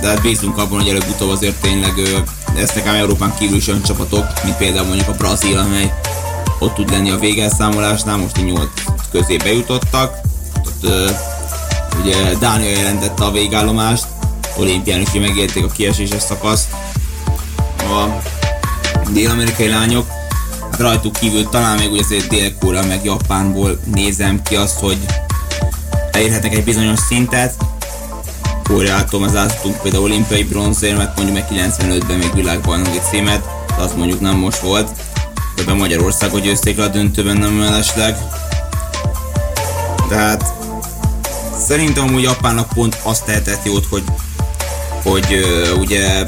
[0.00, 1.92] de hát bízunk abban, hogy előbb-utóbb azért tényleg
[2.54, 5.92] lesznek ám Európán kívül is olyan csapatok, mint például mondjuk a Brazil, amely
[6.58, 8.68] ott tud lenni a végelszámolásnál, most a 8
[9.10, 10.18] közé bejutottak.
[10.66, 10.86] Ott
[12.00, 14.06] ugye Dánia jelentette a végállomást,
[14.56, 16.68] olimpián is megérték a kieséses szakaszt.
[17.78, 18.22] A
[19.10, 20.06] dél-amerikai lányok,
[20.70, 24.98] hát rajtuk kívül talán még ugye azért dél meg Japánból nézem ki azt, hogy
[26.12, 27.54] elérhetnek egy bizonyos szintet.
[28.62, 33.44] Koreától az átadtunk például olimpiai bronzérmet, mondjuk meg 95-ben még világbajnoki címet,
[33.76, 34.90] de azt mondjuk nem most volt.
[35.58, 38.16] Ebben Magyarországot győzték le a döntőben nem mellesleg.
[40.08, 40.53] De hát
[41.66, 44.04] Szerintem hogy Japánnak pont azt tehetett jót, hogy,
[45.02, 46.24] hogy uh, ugye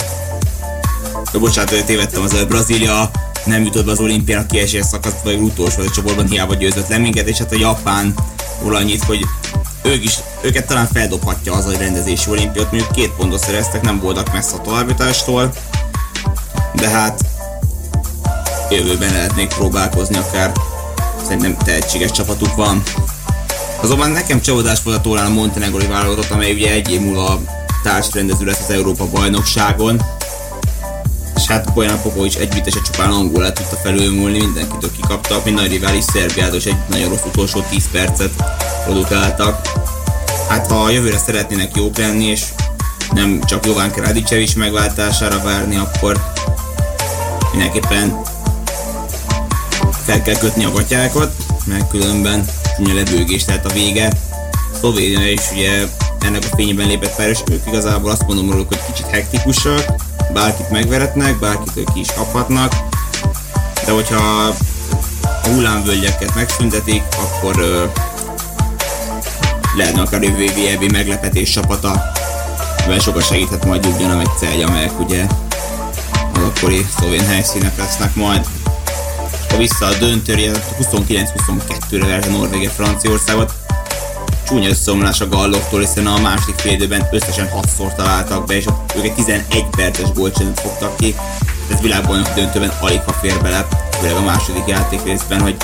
[1.32, 3.10] de bocsánat, tévedtem az előbb, Brazília
[3.44, 7.28] nem jutott be az olimpiának kiesés szakasz, vagy utolsó a csoportban hiába győzött le minket,
[7.28, 8.14] és hát a Japán
[8.62, 9.24] annyit, hogy
[9.82, 14.32] ők is, őket talán feldobhatja az a rendezési olimpiát, mondjuk két pontot szereztek, nem voltak
[14.32, 15.52] messze a továbbjutástól,
[16.74, 17.20] de hát
[18.70, 20.52] jövőben lehetnék próbálkozni akár
[21.22, 22.82] szerintem tehetséges csapatuk van.
[23.80, 27.40] Azonban nekem csalódás volt a tólán a Montenegrói válogatott, amely ugye egy év múlva
[27.82, 30.02] társrendező lesz az Európa bajnokságon.
[31.36, 36.56] És hát Bojan Popovics együttese csupán angolát tudta felülmúlni, mindenkitől kikaptak, mint nagy rivális Szerbiától,
[36.56, 38.30] és egy nagyon rossz utolsó 10 percet
[38.84, 39.68] produkáltak.
[40.48, 42.44] Hát ha a jövőre szeretnének jók lenni, és
[43.12, 43.92] nem csak Jován
[44.30, 46.32] is megváltására várni, akkor
[47.50, 48.20] mindenképpen
[50.04, 51.32] fel kell kötni a gatyákat,
[51.64, 52.44] mert különben
[52.76, 54.12] csúnya lebőgés lehet a vége.
[54.78, 55.86] Szlovénia is ugye
[56.20, 59.84] ennek a fényében lépett fel, és ők igazából azt mondom róluk, hogy kicsit hektikusak,
[60.32, 62.74] bárkit megveretnek, bárkit ők is kaphatnak,
[63.84, 64.54] de hogyha
[65.42, 67.84] a hullámvölgyeket megszüntetik, akkor ö,
[69.76, 72.02] lehetne akár jövő VB meglepetés csapata,
[72.84, 75.26] mivel sokat segíthet majd Ljubljana meg Celja, amelyek ugye
[76.34, 78.46] az akkori szlovén helyszínek lesznek majd.
[79.48, 83.52] Ha vissza a döntőre, 29-22-re verte Norvégia Franciaországot,
[84.46, 88.64] csúnya összeomlás a galloktól, hiszen a második fél időben összesen 6-szor találtak be, és
[88.96, 91.14] ők egy 11 perces gólcsendet fogtak ki.
[91.72, 93.66] Ez világbajnok döntőben alig ha fér bele,
[94.00, 95.56] főleg a második játék részben, hogy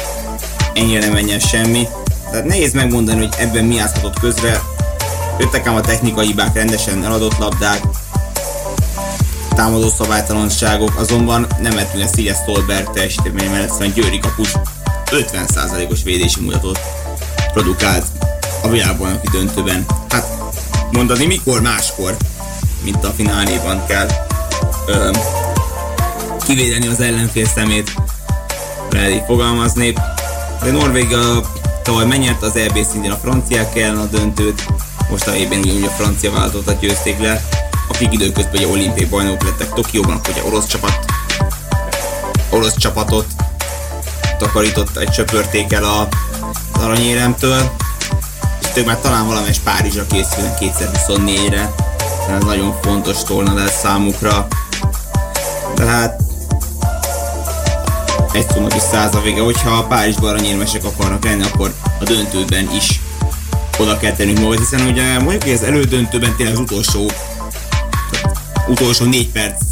[0.74, 1.86] ennyire nem menjen semmi.
[2.30, 4.60] Tehát nehéz megmondani, hogy ebben mi játszhatott közre.
[5.38, 7.80] Jöttek ám a technikai hibák, rendesen eladott labdák,
[9.53, 14.53] támadó szabálytalanságok, azonban nem lehetünk ezt így a Stolberg teljesítmény mellett, szóval Győri kapus
[15.11, 16.80] 50%-os védési mutatót
[17.53, 18.07] produkált
[18.62, 19.86] a világbajnoki döntőben.
[20.09, 20.26] Hát
[20.90, 22.16] mondani mikor máskor,
[22.84, 24.09] mint a fináléban kell
[24.86, 25.11] ö,
[26.46, 27.94] kivédeni az ellenfél szemét,
[28.90, 29.92] lehet így fogalmazni.
[30.62, 31.40] De Norvégia
[31.82, 34.66] tavaly megnyerte az EB szintén a franciák ellen a döntőt,
[35.11, 37.42] most a évben ugye a francia válogatottat győzték le,
[37.95, 40.99] akik időközben ugye olimpiai bajnokok lettek Tokióban, ugye orosz csapat,
[42.51, 43.26] orosz csapatot
[44.38, 46.09] takarított, egy csöpörték el a,
[46.72, 47.70] aranyéremtől,
[48.61, 51.74] és ők már talán valamelyes Párizsra készülnek 2024-re,
[52.30, 54.47] ez nagyon fontos torna lesz számukra.
[55.74, 56.20] De hát
[58.32, 62.70] egy szónak is száz a vége, hogyha a Párizsban aranyérmesek akarnak lenni, akkor a döntőben
[62.74, 63.01] is
[63.78, 67.11] oda kell tennünk magat, hiszen ugye mondjuk, hogy az elődöntőben tényleg az utolsó
[68.68, 69.62] utolsó négy perc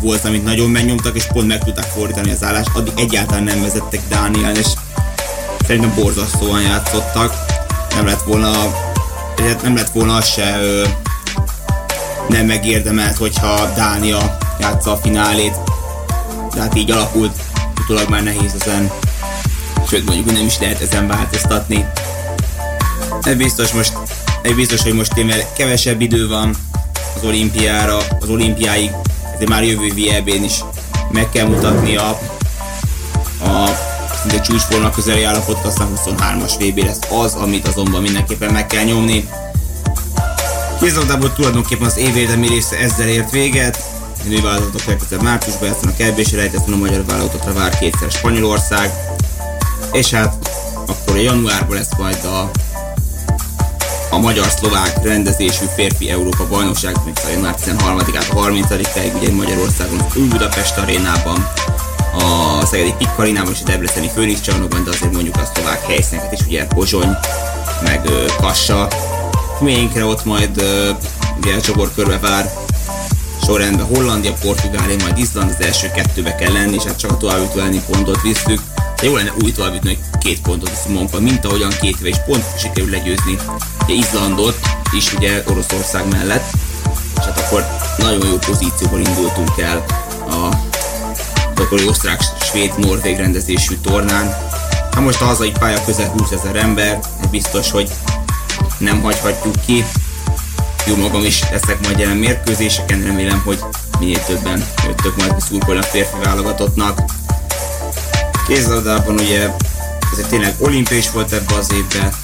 [0.00, 4.00] volt, amit nagyon megnyomtak, és pont meg tudták fordítani az állást, addig egyáltalán nem vezettek
[4.08, 4.66] Dániel, és
[5.66, 7.34] szerintem borzasztóan játszottak.
[7.94, 8.50] Nem lett volna,
[9.62, 10.58] nem lett volna az se
[12.28, 15.54] nem megérdemelt, hogyha Dánia játsza a finálét.
[16.54, 17.42] De hát így alakult,
[17.80, 18.90] utólag már nehéz ezen.
[19.88, 21.86] Sőt, mondjuk, nem is lehet ezen változtatni.
[23.22, 23.92] Ez biztos most,
[24.42, 26.56] ez biztos, hogy most tényleg kevesebb idő van
[27.16, 28.90] az olimpiára, az olimpiáig,
[29.34, 30.64] ezért már jövő VB-n is
[31.10, 32.08] meg kell mutatni a,
[33.42, 33.68] a
[34.20, 39.28] szinte csúcsforma közeli állapot, aztán 23-as VB lesz az, amit azonban mindenképpen meg kell nyomni.
[40.80, 43.84] Kézlabdából tulajdonképpen az évérdemi része ezzel ért véget.
[44.24, 48.92] A női vállalatok legközelebb márciusban ezt a kerbési rejtetben a magyar vállalatokra vár kétszer Spanyolország.
[49.92, 50.50] És hát
[50.86, 52.50] akkor a januárban lesz majd a
[54.12, 60.76] a magyar-szlovák rendezésű férfi Európa bajnokság, még január 13-át a 30-ig, ugye Magyarországon Új Budapest
[60.76, 61.48] arénában,
[62.18, 66.40] a Szegedi Pikkarinában és a Debreceni Főnix csarnokban, de azért mondjuk a szlovák helyszíneket is,
[66.46, 67.16] ugye Pozsony,
[67.82, 68.08] meg
[68.40, 68.88] Kassa.
[69.60, 70.64] Miénkre ott majd
[71.40, 72.50] ugye a csoportkörbe vár
[73.44, 77.78] sorrendben Hollandia, Portugália, majd Izland, az első kettőbe kell lenni, és hát csak a továbbjutó
[77.90, 78.60] pontot visszük.
[79.00, 82.16] De jó lenne új továbbjutni, hogy két pontot a Szimonban, mint ahogyan két éve is
[82.26, 83.38] pont sikerül legyőzni
[83.92, 84.58] ugye Izlandot
[84.96, 86.50] is ugye Oroszország mellett,
[87.16, 87.66] és hát akkor
[87.98, 89.84] nagyon jó pozícióból indultunk el
[90.28, 90.48] a
[91.60, 94.36] akkori osztrák-svéd-norvég rendezésű tornán.
[94.92, 96.98] Hát most a hazai pálya közel 20 ezer ember,
[97.30, 97.90] biztos, hogy
[98.78, 99.84] nem hagyhatjuk ki.
[100.86, 103.58] Jó magam is leszek majd jelen mérkőzéseken, remélem, hogy
[103.98, 107.00] minél többen jöttök majd kiszurkolni a férfi válogatottnak.
[108.46, 109.48] Kézlabdában ugye
[110.12, 112.21] ez tényleg olimpiai is volt ebbe az évben.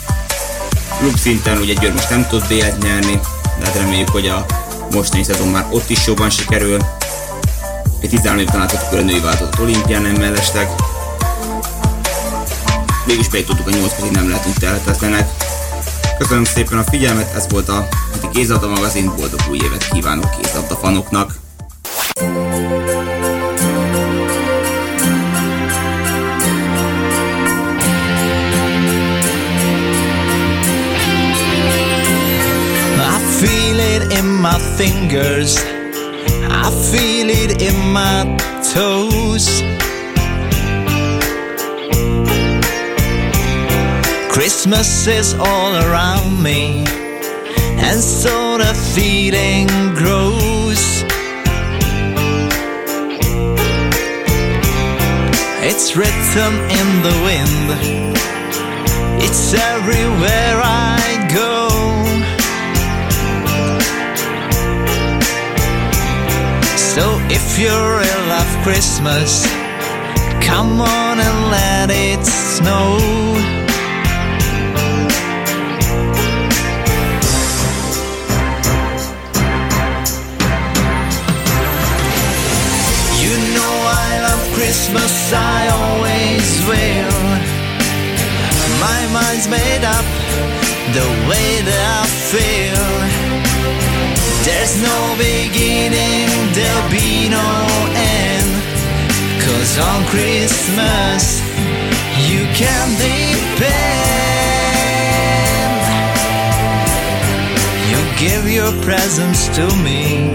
[0.98, 3.20] Klub szinten ugye Győr most nem tud B-et nyerni,
[3.58, 4.46] de hát reméljük, hogy a
[4.92, 6.78] mostani szezon már ott is jobban sikerül.
[8.00, 10.68] Egy 13 év találtatok a női változott olimpián nem mellesleg.
[13.06, 15.28] Mégis bejutottuk a 8 közé, nem lehetünk tehetetlenek.
[16.18, 20.76] Köszönöm szépen a figyelmet, ez volt a heti kézlabda magazin, boldog új évet kívánok kézlabda
[20.76, 21.38] fanoknak.
[22.20, 22.77] I
[34.38, 35.56] my fingers.
[36.50, 38.36] I feel it in my
[38.72, 39.62] toes.
[44.30, 46.84] Christmas is all around me,
[47.78, 51.02] and so the feeling grows.
[55.60, 57.66] It's written in the wind,
[59.20, 61.67] it's everywhere I go.
[67.30, 69.44] If you're in love Christmas,
[70.40, 72.96] come on and let it snow.
[83.20, 87.28] You know I love Christmas, I always will.
[88.80, 90.06] My mind's made up
[90.96, 93.27] the way that I feel.
[94.48, 96.26] There's no beginning,
[96.56, 97.48] there'll be no
[97.92, 98.50] end.
[99.44, 101.22] Cause on Christmas,
[102.30, 103.68] you can depend.
[107.90, 110.34] You give your presents to me,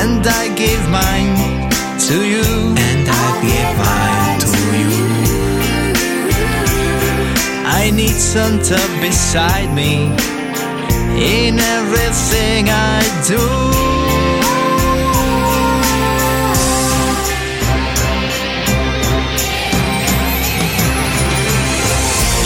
[0.00, 1.70] and I give mine
[2.08, 2.74] to you.
[2.88, 4.94] And I give mine to you.
[7.64, 10.37] I need Santa beside me
[11.18, 13.42] in everything I do.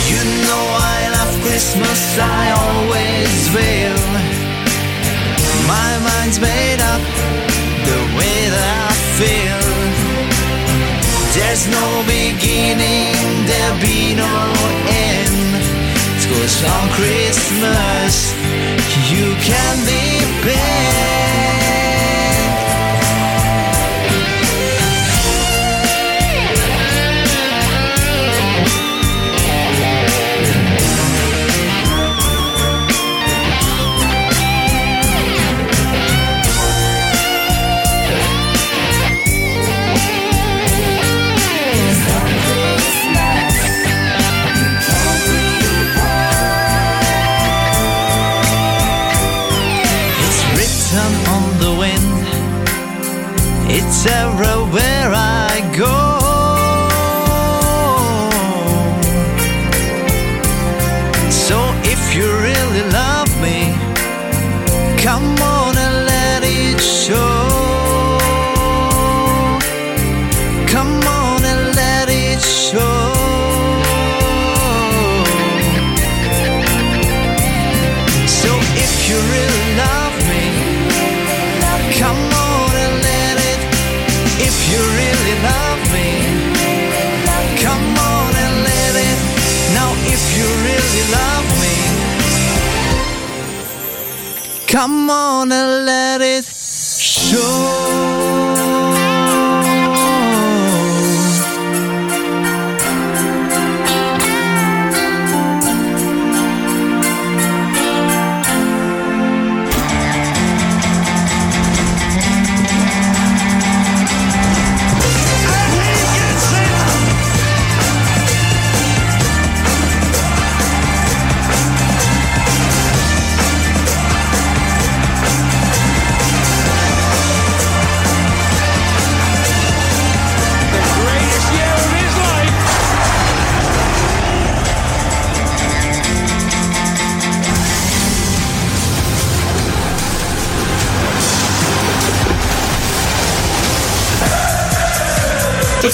[0.08, 4.04] You know I love Christmas, I always will.
[5.68, 7.02] My mind's made up
[7.88, 9.62] the way that I feel.
[11.36, 14.32] There's no beginning, there'll be no
[14.88, 15.71] end.
[16.28, 18.32] Cause on Christmas,
[19.10, 20.91] you can depend.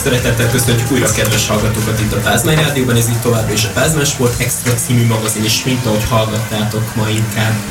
[0.08, 4.04] Szeretettel köszöntjük újra kedves hallgatókat itt a Pázmány Rádióban, ez itt továbbra is a Pázmány
[4.04, 7.62] Sport Extra című magazin, és mint ahogy hallgattátok, ma inkább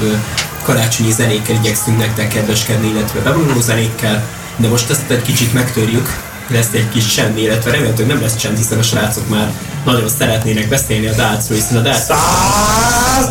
[0.63, 4.23] karácsonyi zenékkel igyekszünk nektek kedveskedni, illetve bevonuló zenékkel,
[4.55, 8.57] de most ezt egy kicsit megtörjük, lesz egy kis csend, illetve remélhetőleg nem lesz csend,
[8.57, 9.51] hiszen a srácok már
[9.85, 12.05] nagyon szeretnének beszélni a dálcról, hiszen a dálc...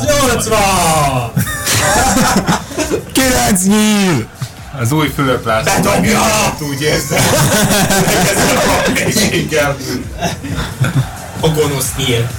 [0.03, 1.33] 180!
[3.13, 4.36] 9 nyíl!
[4.81, 6.21] Az új Fülöp László Bedobja!
[6.61, 7.23] úgy érzem.
[8.31, 9.77] Ezzel a papírséggel.
[11.41, 12.31] A gonosz nyíl.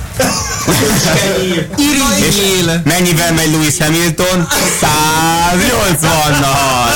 [2.27, 2.35] És
[2.83, 4.47] mennyivel megy Lewis Hamilton?
[4.81, 6.91] 180-nal!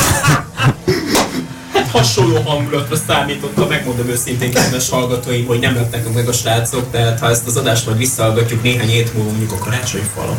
[1.92, 7.30] hasonló hangulatra számítottam, megmondom őszintén, kedves hallgatóim, hogy nem leptek meg a srácok, tehát ha
[7.30, 10.38] ezt az adást majd visszahallgatjuk néhány hét múlva mondjuk a karácsony falon.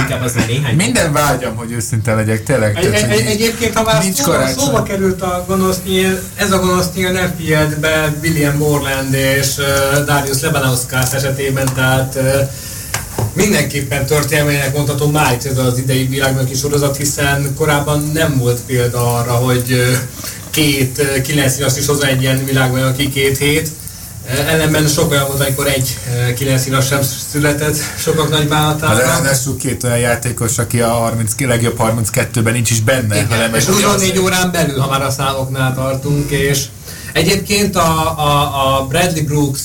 [0.00, 2.76] Inkább az már néhány Minden vágyam, hogy őszinte legyek, tényleg.
[2.76, 6.58] Egy, tehát, egy, egyébként, ha már nincs szóba, szóba került a gonosz nyíl, ez a
[6.58, 12.22] gonosz nyíl nem figyelt be William Borland és uh, Darius Lebanauskas esetében, tehát uh,
[13.32, 19.32] mindenképpen történelmének mondhatom már ez az idei világbajnoki sorozat, hiszen korábban nem volt példa arra,
[19.32, 19.96] hogy uh,
[20.50, 23.68] két uh, kilenc is hozzá egy ilyen világbajnoki két hét.
[24.38, 25.98] Ellenben sok olyan volt, amikor egy
[26.36, 27.00] kilenc színas sem
[27.30, 28.96] született sokak nagy Hát bánatában.
[28.98, 33.62] ráadásul két olyan játékos, aki a 30, legjobb 32-ben nincs is benne, Igen, hanem és
[33.66, 36.64] egy 24 órán belül, ha már a számoknál tartunk, és
[37.12, 39.60] egyébként a, a, a Bradley Brooks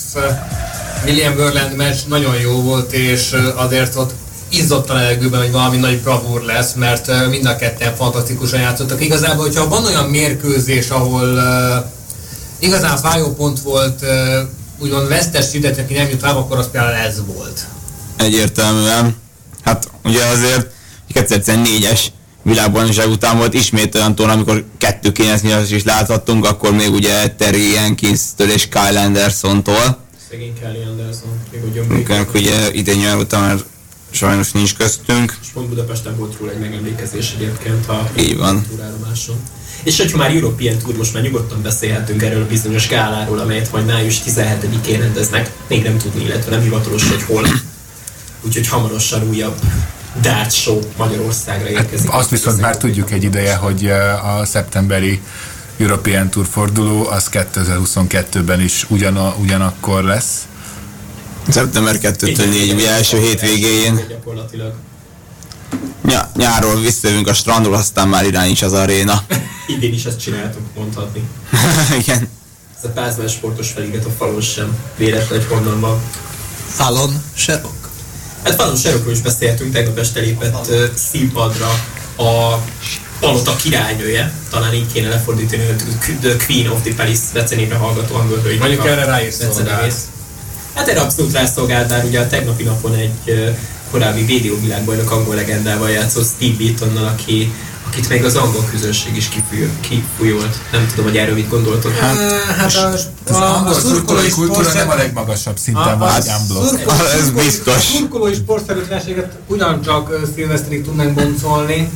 [1.05, 4.13] William Verland meccs nagyon jó volt, és azért ott
[4.49, 9.01] izzott a levegőben, hogy valami nagy bravúr lesz, mert mind a ketten fantasztikusan játszottak.
[9.01, 11.39] Igazából, hogyha van olyan mérkőzés, ahol
[12.65, 14.05] igazán fájó pont volt,
[14.79, 17.67] úgymond vesztes hidet, aki nem jut tovább, akkor az például ez volt.
[18.17, 19.15] egyértelműen.
[19.61, 20.71] Hát ugye azért
[21.13, 21.99] 2014-es
[22.43, 28.49] világbajnokság után volt ismét olyan torna, amikor 2-9 is láthattunk, akkor még ugye Terry Jenkins-től
[28.49, 29.97] és Kyle Anderson-tól.
[30.29, 32.15] Szegény Kelly Anderson, még emlékszem.
[32.15, 33.57] Amikor ugye idén nyár után már
[34.11, 35.37] sajnos nincs köztünk.
[35.41, 38.65] És pont Budapesten volt róla egy megemlékezés egyébként a Így van.
[38.69, 39.35] túrállomáson.
[39.85, 43.85] És hogyha már European Tour, most már nyugodtan beszélhetünk erről a bizonyos gáláról, amelyet majd
[43.85, 47.47] május 17-én rendeznek, még nem tudni, illetve nem hivatalos, hogy hol.
[48.41, 49.59] Úgyhogy hamarosan újabb
[50.21, 52.13] dart show Magyarországra érkezik.
[52.13, 55.21] Azt viszont már tudjuk egy ideje, hogy uh, a szeptemberi
[55.77, 60.47] European Tour forduló az 2022-ben is ugyana, ugyanakkor lesz.
[61.49, 64.05] Szeptember 2-től 4, ugye első hétvégén.
[64.09, 64.73] Gyakorlatilag.
[66.01, 69.23] Ny- nyáról visszajövünk a strandról, aztán már irány is az aréna.
[69.75, 71.23] Idén is ezt csináltuk, mondhatni.
[72.01, 72.29] Igen.
[72.77, 76.01] Ez a pázmás sportos felirat a falon sem véletlen, hogy honnan van.
[76.67, 77.89] Fallon, Serok.
[78.43, 81.69] Hát Falun Serokról is beszéltünk, tegnap este lépett uh, színpadra
[82.17, 82.59] a
[83.19, 85.75] palota királynője, talán így kéne lefordítani, hogy
[86.21, 88.59] The Queen of the Palace becenébe hallgató angol hölgy.
[88.59, 89.95] Mondjuk erre rá is szolgált.
[90.73, 93.57] Hát erre abszolút rászolgált, bár ugye a tegnapi napon egy uh,
[93.95, 97.53] korábbi védővilágbajnok angol legendával játszott Steve Beatonnal, aki
[97.87, 100.55] akit még az angol közönség is kifúj- kifújolt.
[100.71, 101.97] Nem tudom, hogy erről mit gondoltok.
[101.97, 102.15] Hát,
[102.57, 102.87] hát a,
[103.29, 107.75] Az a, a angol szurkolói kultúra nem a legmagasabb szinten van, szurkolói- Ez biztos.
[107.75, 111.89] A szurkolói sportszerűtlenséget ugyancsak szilveszterig tudnánk boncolni.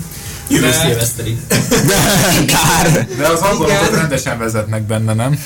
[0.49, 1.37] Jövő szilveszterig.
[2.53, 3.07] Kár.
[3.17, 5.39] De az angolok rendesen vezetnek benne, nem?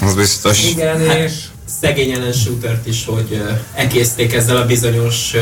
[0.00, 0.64] Az biztos.
[0.64, 1.32] Igen, és
[1.80, 5.40] szegény Ellen Shootert is, hogy uh, ekészték ezzel a bizonyos uh,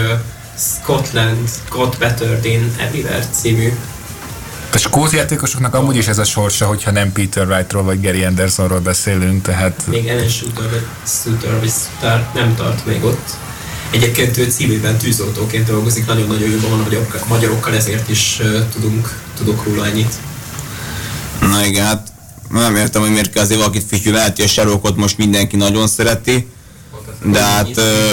[0.60, 3.72] Scotland Got Better in Everywhere című.
[4.72, 8.80] A skót játékosoknak amúgy is ez a sorsa, hogyha nem Peter Wrightról vagy Gary Andersonról
[8.80, 13.28] beszélünk, tehát Még Ellen Shooter vagy Shooter vagy Shooter nem tart még ott.
[13.90, 18.40] Egyébként ő civilben tűzoltóként dolgozik, nagyon-nagyon jól van a magyarokkal, ezért is
[18.72, 20.14] tudunk, tudok róla ennyit.
[21.40, 22.08] Na igen, hát
[22.50, 26.48] nem értem, hogy miért kell azért valakit lehet, hogy a Sherlockot most mindenki nagyon szereti,
[27.24, 28.10] de hát, ö,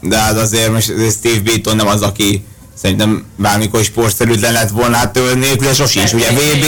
[0.00, 2.44] de hát azért most Steve Beaton nem az, aki
[2.74, 6.64] szerintem bármikor sportszerűtlen lett volna, hát ő nélküle sosincs, ugye VB,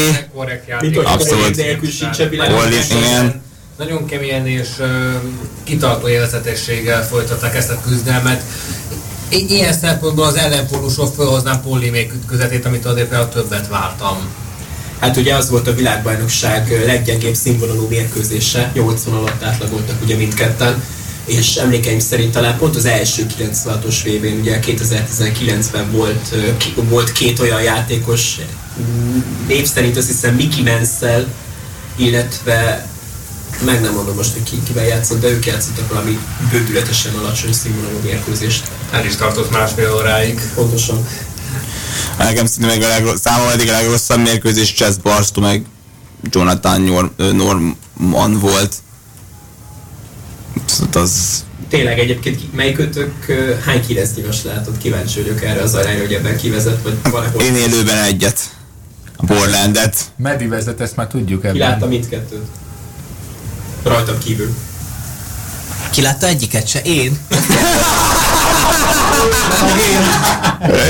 [0.75, 1.07] Abszolút.
[1.07, 1.57] Abszolút.
[1.57, 2.53] nélkül sincs a világ.
[2.55, 3.43] Orli- igen.
[3.79, 4.69] Nagyon keményen és
[5.65, 8.43] kitartó élvezetességgel folytatták ezt a küzdelmet.
[9.29, 14.19] I- Ilyen szempontból az ellenpólusról felhoznám Pollimék ütközetét, amit azért például többet vártam.
[14.99, 20.83] Hát ugye az volt a világbajnokság leggyengébb színvonalú mérkőzése, 80 alatt átlagoltak ugye mindketten,
[21.33, 26.35] és emlékeim szerint talán pont az első 96-os vb ugye 2019-ben volt,
[26.75, 28.39] volt két olyan játékos,
[28.81, 31.27] mm, név szerint azt hiszem Mickey Mansell,
[31.97, 32.87] illetve
[33.65, 36.19] meg nem mondom most, hogy ki, kivel játszott, de ők játszottak valami
[36.51, 38.67] bődületesen alacsony színvonalú mérkőzést.
[38.91, 40.41] El is tartott másfél óráig.
[40.55, 41.07] Pontosan.
[42.19, 45.65] nekem szerintem még a legrossz, számomra eddig a legrosszabb mérkőzés Chess Barstow meg
[46.31, 48.75] Jonathan Norman volt.
[50.67, 52.41] Szóval az Tényleg egyébként
[53.29, 54.79] ö, hány keresztnyilvas látott?
[54.79, 57.43] Kíváncsi vagyok erre az arányra, hogy ebben kivezet, vagy valahol.
[57.43, 58.39] én élőben egyet.
[59.17, 59.97] A Borlandet.
[60.17, 61.89] Medi vezet, ezt már tudjuk Ki látta ebben.
[61.89, 62.47] mindkettőt?
[63.83, 64.55] Rajtam kívül.
[65.91, 66.81] Ki látta egyiket se?
[66.83, 67.19] Én.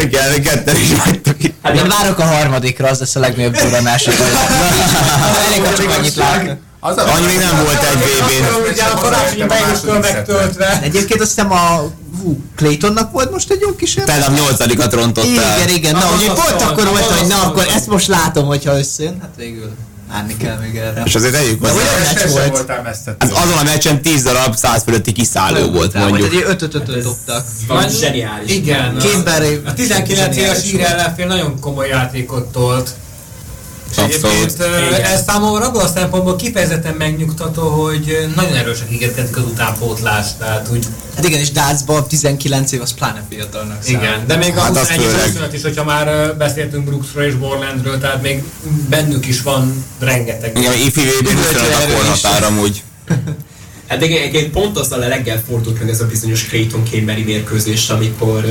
[0.02, 1.54] Igen, ketten is vagytok itt.
[1.62, 4.06] Hát Én várok a harmadikra, az lesz a legnagyobb duranás.
[4.06, 6.58] Elég, ha csak annyit láttam.
[6.84, 8.70] Az a Annyi nem volt egy VB-n.
[8.72, 10.80] Ugye a karácsonyi bejusktól megtöltve.
[10.82, 11.90] Egyébként azt hiszem a
[12.22, 14.16] hú, Claytonnak volt most egy jó kísérlet.
[14.20, 15.30] Tegnap nyolcadikat rontott el.
[15.30, 18.44] Igen, igen, na, Az asztal, pont akkor az volt, hogy na, akkor ezt most látom,
[18.46, 19.18] hogyha összejön.
[19.20, 19.70] Hát végül
[20.12, 21.02] várni kell még erre.
[21.04, 21.82] És azért tegyük De hozzá.
[21.82, 22.70] olyan meccs volt.
[23.18, 26.32] Hát azon a meccsen 10 darab 100 fölötti kiszálló volt Vagy mondjuk.
[26.32, 27.44] egy 5 5 5 dobtak.
[28.00, 28.52] zseniális.
[28.52, 28.96] Igen.
[28.98, 29.28] Két
[29.66, 30.86] A 19 éves ír volt.
[30.88, 32.90] ellenfél nagyon komoly játékot tolt.
[33.92, 34.60] És Abszolút.
[35.02, 40.86] ez számomra abban a szempontból kifejezetten megnyugtató, hogy nagyon erősek ígérkezik az utánpótlást, tehát úgy
[41.16, 44.00] Hát igen, és Dácban 19 év, az pláne fiatalnak számít.
[44.02, 45.24] igen, de még a Hát az 21 főleg.
[45.26, 48.42] 25 is, hogyha már beszéltünk Brooksról és Borlandről, tehát még
[48.88, 50.58] bennük is van rengeteg.
[50.58, 52.82] Igen, ifi VB 25 a korhatár amúgy.
[53.88, 57.88] Hát igen, egyébként pont azzal a reggel fordult meg ez a bizonyos Clayton Canberry mérkőzés,
[57.88, 58.44] amikor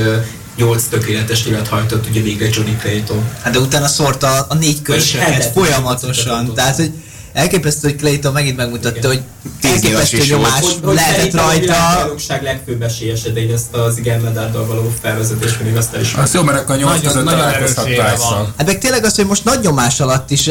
[0.56, 3.24] 8 tökéletes nyilat hajtott ugye végre Johnny Clayton.
[3.42, 6.54] Hát de utána szórta a négy körsöket hetet folyamatosan.
[6.54, 6.92] Tehát, hogy
[7.32, 9.10] elképesztő, hogy Clayton megint megmutatta, Igen.
[9.10, 9.22] hogy
[9.70, 11.60] elképesztő nyomás lehetett szerintem a rajta.
[11.60, 16.14] világbajnokság legfőbb esélyese, de én ezt az igen medárdal való felvezetés még azt el is
[16.14, 18.54] Az jó, mert akkor a nyolc Nagyon- között van.
[18.56, 20.50] Hát meg tényleg az, hogy most nagy nyomás alatt is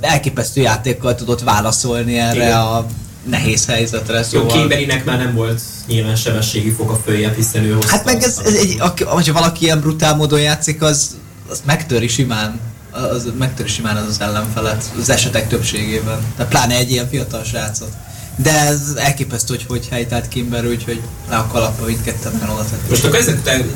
[0.00, 2.56] elképesztő játékkal tudott válaszolni erre Igen.
[2.56, 2.86] a
[3.28, 4.16] nehéz helyzetre.
[4.16, 4.56] Jó, Szóval...
[4.56, 8.76] Kémberinek már nem volt nyilván sebességi foka följebb, hiszen ő Hát meg ez, ez egy,
[8.78, 11.16] aki, hogyha valaki ilyen brutál módon játszik, az,
[11.48, 12.60] az megtöri simán.
[12.90, 16.18] Az megtöri simán az, az ellenfelet, az esetek többségében.
[16.36, 17.90] Tehát pláne egy ilyen fiatal srácot.
[18.36, 22.88] De ez elképesztő, hogy hogy helytált Kimber, úgyhogy le a kalapba mindketten oda tettük.
[22.88, 23.70] Most akkor ezek után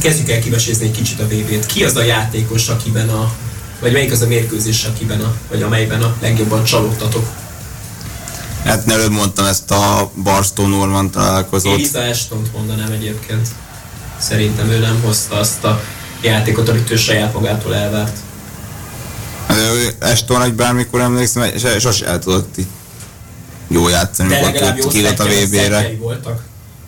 [0.00, 1.66] kezdjük el kivesézni egy kicsit a VB-t.
[1.66, 3.32] Ki az a játékos, akiben a
[3.80, 7.26] vagy melyik az a mérkőzés, akiben a, vagy amelyben a legjobban csalódtatok?
[8.64, 11.76] Hát előbb mondtam ezt a Barstow Norman Én találkozót.
[11.76, 13.48] Lisa ashton mondanám egyébként.
[14.18, 15.80] Szerintem ő nem hozta azt a
[16.22, 18.16] játékot, amit ő saját magától elvárt.
[19.46, 19.58] Hát
[19.98, 22.66] Eston, hogy bármikor emlékszem, se- sose el tudott így
[23.68, 25.90] jó játszani, De mikor legalább jó kijött a VB-re.
[25.98, 26.42] voltak.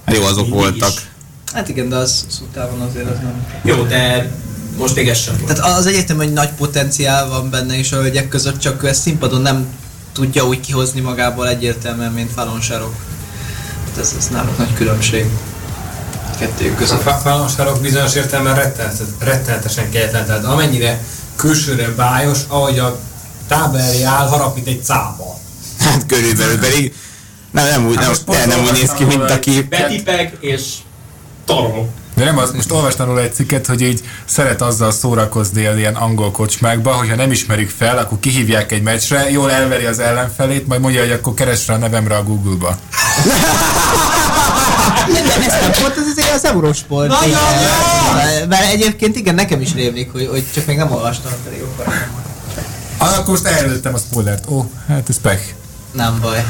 [0.07, 0.91] Hát jó, azok Mindig voltak.
[0.93, 1.09] is.
[1.53, 3.47] Hát igen, de az szutában azért az nem.
[3.65, 4.31] Jó, de
[4.79, 5.55] most még ez sem volt.
[5.59, 9.01] Tehát az egyetem, hogy nagy potenciál van benne is a hölgyek között, csak ő ezt
[9.01, 9.67] színpadon nem
[10.15, 12.95] tudja úgy kihozni magából egyértelműen, mint Fallon Sharok.
[13.89, 15.27] Hát ez, ez náluk nagy különbség.
[16.39, 17.03] Kettőjük A között.
[17.03, 21.03] fa- falonsarok bizonyos értelemben rettenetes- rettenetesen kegyetlen, tehát amennyire
[21.37, 22.99] külsőre bájos, ahogy a
[23.49, 25.39] tábla elé áll, harap, mint egy cába.
[25.79, 26.95] Hát körülbelül pedig
[27.51, 29.63] nem, nem úgy, Hát nem, pont nem úgy néz ki, mint aki...
[29.63, 30.63] Betipeg és
[31.45, 31.89] tarol.
[32.15, 35.95] De nem az, most olvastam róla egy cikket, hogy így szeret azzal szórakozni az ilyen
[35.95, 40.81] angol kocsmákba, hogyha nem ismerik fel, akkor kihívják egy meccsre, jól elveri az ellenfelét, majd
[40.81, 42.79] mondja, hogy akkor keres rá a nevemre a Google-ba.
[45.13, 47.09] De ez nem volt az, az, az Eurosport.
[47.09, 48.49] Nagyon Igen.
[48.49, 51.95] Mert egyébként igen, nekem is rémlik, hogy, hogy csak még nem olvastam, pedig akkor
[52.99, 54.45] Ah, akkor most előttem a spoilert.
[54.49, 55.43] Ó, hát ez pech.
[55.93, 56.45] nem baj.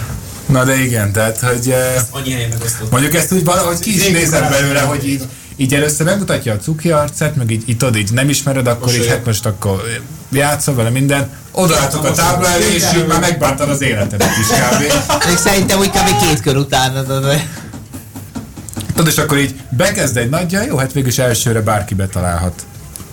[0.47, 2.91] Na de igen, tehát, hogy eh, Annyi helyen megosztott.
[2.91, 5.23] mondjuk ezt úgy valahogy ki is nézem belőle, hogy így,
[5.57, 9.25] így először megmutatja a cuki arcát, meg így, tudod, így nem ismered, akkor így, hát
[9.27, 9.83] most akkor
[10.31, 14.81] játszol vele minden, odaálltok a tábla elé, és így már megbántad az életedet is kb.
[15.27, 16.21] Még szerintem úgy kb.
[16.21, 17.05] két kör után.
[18.95, 22.63] Tudod, és akkor így bekezd egy nagyja, jó, hát végül is elsőre bárki betalálhat.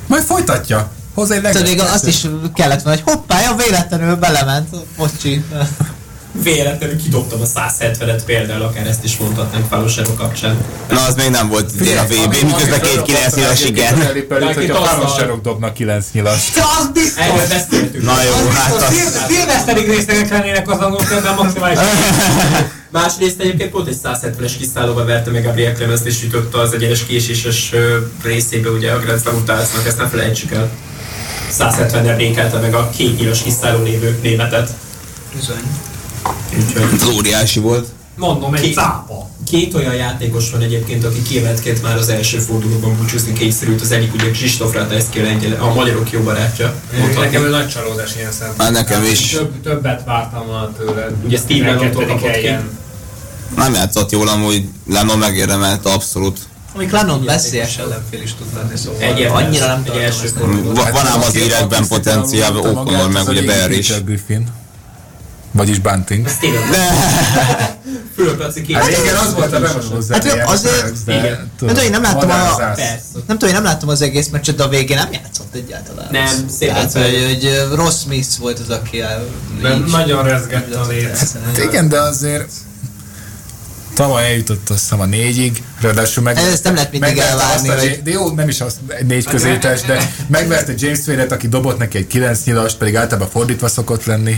[0.08, 0.92] Majd folytatja.
[1.14, 4.76] Hozzá egy Tudod, még azt is kellett volna, hogy hoppá, ja, véletlenül belement.
[4.98, 5.44] Bocsi.
[6.32, 10.58] Véletlenül kidobtam a 170-et például, akár ezt is mondhatnánk Falosero kapcsán.
[10.90, 14.02] Na, az még nem volt idén a VB, miközben két 9 éves igen.
[14.02, 16.58] Elipelült, hogy a falosarok dobnak 9 nyilast.
[16.58, 17.26] Az biztos!
[18.02, 18.96] Na jó, hát az...
[19.28, 21.80] Szilveszterig részlegek lennének az angol körben maximális.
[22.92, 27.72] Másrészt egyébként pont egy 170-es kiszállóba verte meg Gabriel Clemens és ütötte az egyenes késéses
[28.24, 30.70] részébe ugye a Grand Slam utánznak, ezt ne felejtsük el.
[31.60, 34.70] 170-nel békelte meg a két nyilas kiszálló lévő németet.
[35.36, 35.91] Bizony.
[36.94, 37.88] Az óriási volt.
[38.16, 39.30] Mondom, egy Ki- cápa.
[39.50, 44.14] két olyan játékos van egyébként, aki kiemeltként már az első fordulóban búcsúzni kényszerült, az egyik
[44.14, 45.20] ugye Kristóf Ratajszki
[45.60, 46.74] a, magyarok jó barátja.
[47.20, 48.66] Nekem ő nagy csalódás ilyen szempontból.
[48.66, 49.30] Már nekem is.
[49.30, 51.08] Több, többet vártam volna tőle.
[51.26, 52.20] Ugye Steve Lennon-tól 12.
[52.20, 52.80] kapott ki.
[53.56, 56.40] Nem játszott jól, amúgy Lennon megérdemelte abszolút.
[56.76, 59.44] Amik Lennon veszélyes ellenfél is tud lenni, szóval Egyértelmű.
[59.46, 60.36] annyira nem Egy tartom első ezt.
[60.92, 63.92] Van ám az írekben potenciál, O'Connor meg ugye Bear is.
[65.52, 66.28] Vagyis Bunting.
[68.16, 68.76] Fülöplaci két.
[68.76, 71.52] Hát igen, az volt a bevonuló Hát azért- de igen.
[71.58, 72.58] tudod, Hát én nem láttam a-.
[73.28, 76.08] Nem tudom, én nem láttam az egész meccset, de a végén nem játszott egyáltalán.
[76.12, 79.04] Nem, szépen Tehát, hogy, hogy Ross Smith volt az, aki.
[79.62, 81.18] De nagyon rezgett a lét.
[81.46, 82.52] Hát igen, de azért
[83.94, 86.38] tavaly eljutott azt hiszem a négyig, ráadásul meg...
[86.38, 88.76] Ezt nem lehet mindig elvárni, azt a- hogy- De jó, nem is az
[89.08, 93.68] négy közétes, de megverte James Wade-et, aki dobott neki egy kilenc nyilast, pedig általában fordítva
[93.68, 94.38] szokott lenni.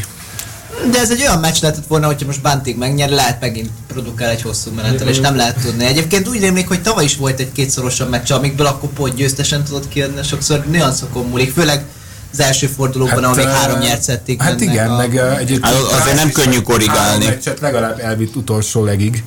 [0.91, 4.41] De ez egy olyan meccs lehetett volna, hogyha most Bantig megnyer, lehet megint produkál egy
[4.41, 5.86] hosszú menettel, és nem lehet tudni.
[5.86, 9.88] Egyébként úgy rémlik, hogy tavaly is volt egy kétszorosabb meccs, amikből akkor pont győztesen tudott
[9.88, 11.86] kijönni, sokszor nüanszokon múlik, főleg
[12.32, 14.97] az első fordulóban, hát, ahol még ö, három nyert szették Hát igen, a...
[14.97, 15.65] meg egyébként...
[15.65, 16.99] Hát az- azért nem könnyű korrigálni.
[16.99, 19.24] Három meccset legalább elvitt utolsó legig.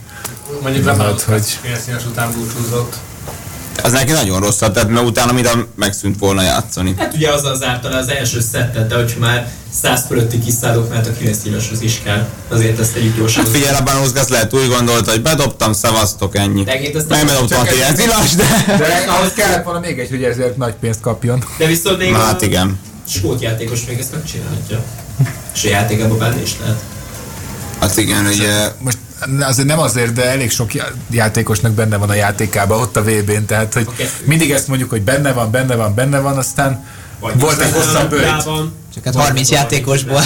[0.62, 2.97] Mondjuk Lebanon hogy- hogy 9 éves után búcsúzott.
[3.83, 6.95] Az neki nagyon rosszat tett, mert utána minden megszűnt volna játszani.
[6.99, 9.49] Hát ugye azzal zárta az első szettet, de hogyha már
[9.83, 12.29] 100 fölötti kiszállók, mert a 9 éveshez is kell.
[12.49, 13.45] Azért ezt egyik gyorsan.
[13.45, 16.64] Hát figyelj, abban Uzgász lehet úgy gondolta, hogy bedobtam, szevasztok, ennyi.
[17.09, 18.77] Nem bedobtam a Csak ez- 9 nyilas, de...
[18.79, 21.45] De ahhoz kellett volna még egy, hogy ezért nagy pénzt kapjon.
[21.59, 22.79] De viszont még hát igen.
[23.09, 24.83] skót játékos még ezt megcsinálhatja.
[25.55, 26.81] És a játékában benne is lehet.
[27.81, 28.72] Hát igen, ugye...
[28.79, 28.99] Most
[29.41, 33.45] azért nem azért, de elég sok já- játékosnak benne van a játékában, ott a VB-n,
[33.47, 33.89] tehát hogy
[34.25, 36.85] mindig ezt mondjuk, hogy benne van, benne van, benne van, aztán
[37.21, 38.45] Vagy volt egy hosszabb bőjt.
[38.95, 40.23] Csak hát vagy 30 valami játékosból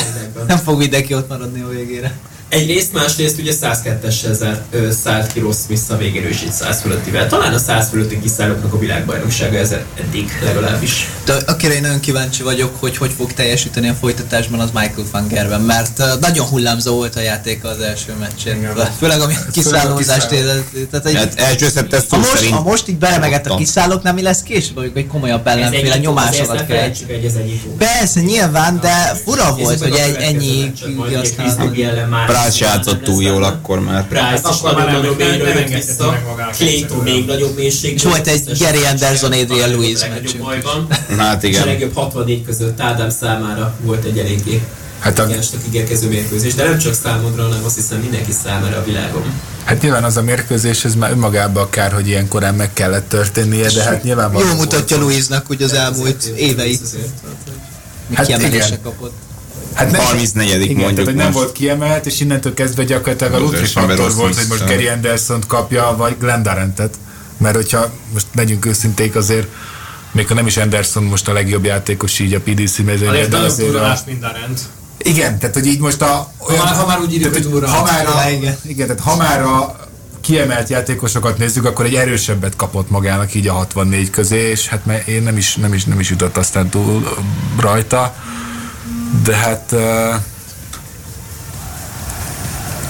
[0.46, 2.18] nem fog mindenki ott maradni a végére.
[2.50, 6.80] Egyrészt, másrészt ugye 102-essel zárt, ö, szállt ki Ross Smith a végén is így 100
[6.80, 7.26] fölöttivel.
[7.26, 11.10] Talán a 100 fölötti kiszállóknak a világbajnoksága ez eddig legalábbis.
[11.24, 15.28] De akire én nagyon kíváncsi vagyok, hogy hogy fog teljesíteni a folytatásban, az Michael van
[15.28, 18.68] Gerben, mert nagyon hullámzó volt a játéka az első meccsén.
[18.98, 20.86] Főleg ami a kiszállózást illeti.
[20.90, 21.66] Tehát egy, Hát első
[22.08, 26.00] ha most, ha most így belemegett a kiszállóknál, mi lesz később, hogy egy komolyabb ellenféle
[26.66, 26.76] kell.
[27.24, 27.76] ez ennyi fog.
[27.76, 30.72] Persze, nyilván, de fura volt, hogy ennyi
[32.30, 34.08] meccset, Price játszott túl jól akkor már.
[34.08, 36.18] Price is Akkor már nagyon nem- nagyobb nem jött vissza.
[36.52, 37.94] Clayton még nagyobb mélység.
[37.94, 40.44] És volt egy Gary Anderson, Adrian Lewis meccsünk.
[41.18, 41.66] Hát És a igen.
[41.66, 44.62] legjobb 64 között Ádám számára volt egy eléggé
[45.00, 48.84] Hát, a, igensnek ígérkező mérkőzés, de nem csak számodra, hanem azt hiszem mindenki számára a
[48.84, 49.22] világon.
[49.64, 53.70] hát nyilván az a mérkőzés, ez már önmagában kár, hogy ilyen korán meg kellett történnie,
[53.70, 56.80] de hát nyilván Jól mutatja Louisnak, hogy az elmúlt éveit
[58.14, 58.80] Hát hát igen.
[58.82, 59.12] kapott.
[59.74, 61.38] Hát nem, 34 igen, mondjuk tehát, hogy nem most.
[61.38, 64.66] volt kiemelt, és innentől kezdve gyakorlatilag a Lutri faktor volt, hogy most.
[64.66, 66.94] Gary Anderson kapja, vagy Glenn Darentet.
[67.36, 69.46] Mert hogyha most legyünk őszinték azért,
[70.12, 73.44] még ha nem is Anderson most a legjobb játékos így a PDC mezőnyben, de nagyon
[73.44, 74.58] azért a, minden rend.
[74.98, 76.32] igen, tehát hogy így most a...
[76.38, 77.68] Ha már- ha már úgy írjuk, tehát, hogy túlra.
[77.68, 78.56] ha már a, igen.
[78.66, 79.88] igen, tehát ha már a
[80.20, 85.08] kiemelt játékosokat nézzük, akkor egy erősebbet kapott magának így a 64 közé, és hát mert
[85.08, 87.16] én nem is, nem is, nem is jutott aztán túl
[87.58, 88.14] rajta.
[89.24, 89.74] De hát...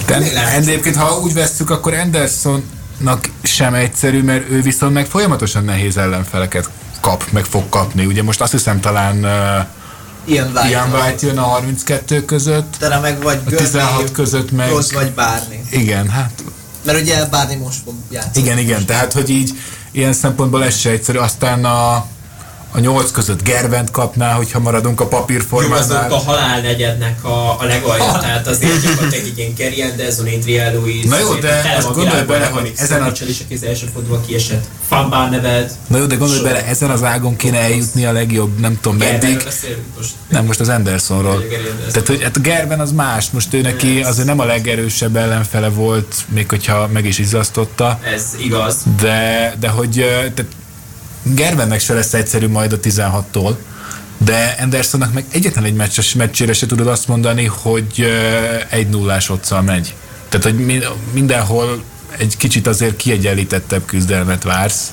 [0.07, 5.97] De egyébként, ha úgy vesszük, akkor Andersonnak sem egyszerű, mert ő viszont meg folyamatosan nehéz
[5.97, 8.05] ellenfeleket kap, meg fog kapni.
[8.05, 9.67] Ugye most azt hiszem talán uh,
[10.25, 10.69] Ian White.
[10.69, 14.69] Ian White jön a 32 között, Tere meg vagy a 16 között meg...
[14.69, 15.63] Rossz vagy bárni.
[15.71, 16.45] Igen, hát
[16.85, 18.45] Mert ugye bárni most fog játszani.
[18.45, 19.51] igen, igen, tehát hogy így
[19.91, 21.19] ilyen szempontból ez se egyszerű.
[21.19, 22.07] Aztán a,
[22.73, 26.13] a 8 között Gervent kapná, hogyha maradunk a Jó, azok papírformánál.
[26.13, 31.05] a halál negyednek a, a legalja, tehát azért gyakorlatilag egy ilyen Gary Anderson, Adrian Lewis.
[31.05, 34.65] Na jó, de van gondolj bele, hogy ezen a- is, aki az első fordulóban kiesett.
[34.89, 35.73] Fanbár neved.
[35.87, 39.43] Na jó, de gondolj bele, ezen az ágon kéne eljutni a legjobb, nem tudom meddig.
[39.97, 40.11] Most.
[40.29, 41.43] Nem, most az Andersonról.
[41.93, 46.15] Tehát, hogy hát Gerben az más, most ő neki azért nem a legerősebb ellenfele volt,
[46.29, 48.77] még hogyha meg is izzasztotta, Ez igaz.
[49.01, 49.91] de, de hogy
[50.35, 50.47] tehát
[51.23, 53.55] Gerbennek se lesz egyszerű majd a 16-tól,
[54.19, 58.07] de Andersonnak meg egyetlen egy meccses, meccsére se tudod azt mondani, hogy
[58.69, 59.95] egy nullás otszal megy.
[60.29, 61.83] Tehát, hogy mi- mindenhol
[62.17, 64.93] egy kicsit azért kiegyenlítettebb küzdelmet vársz,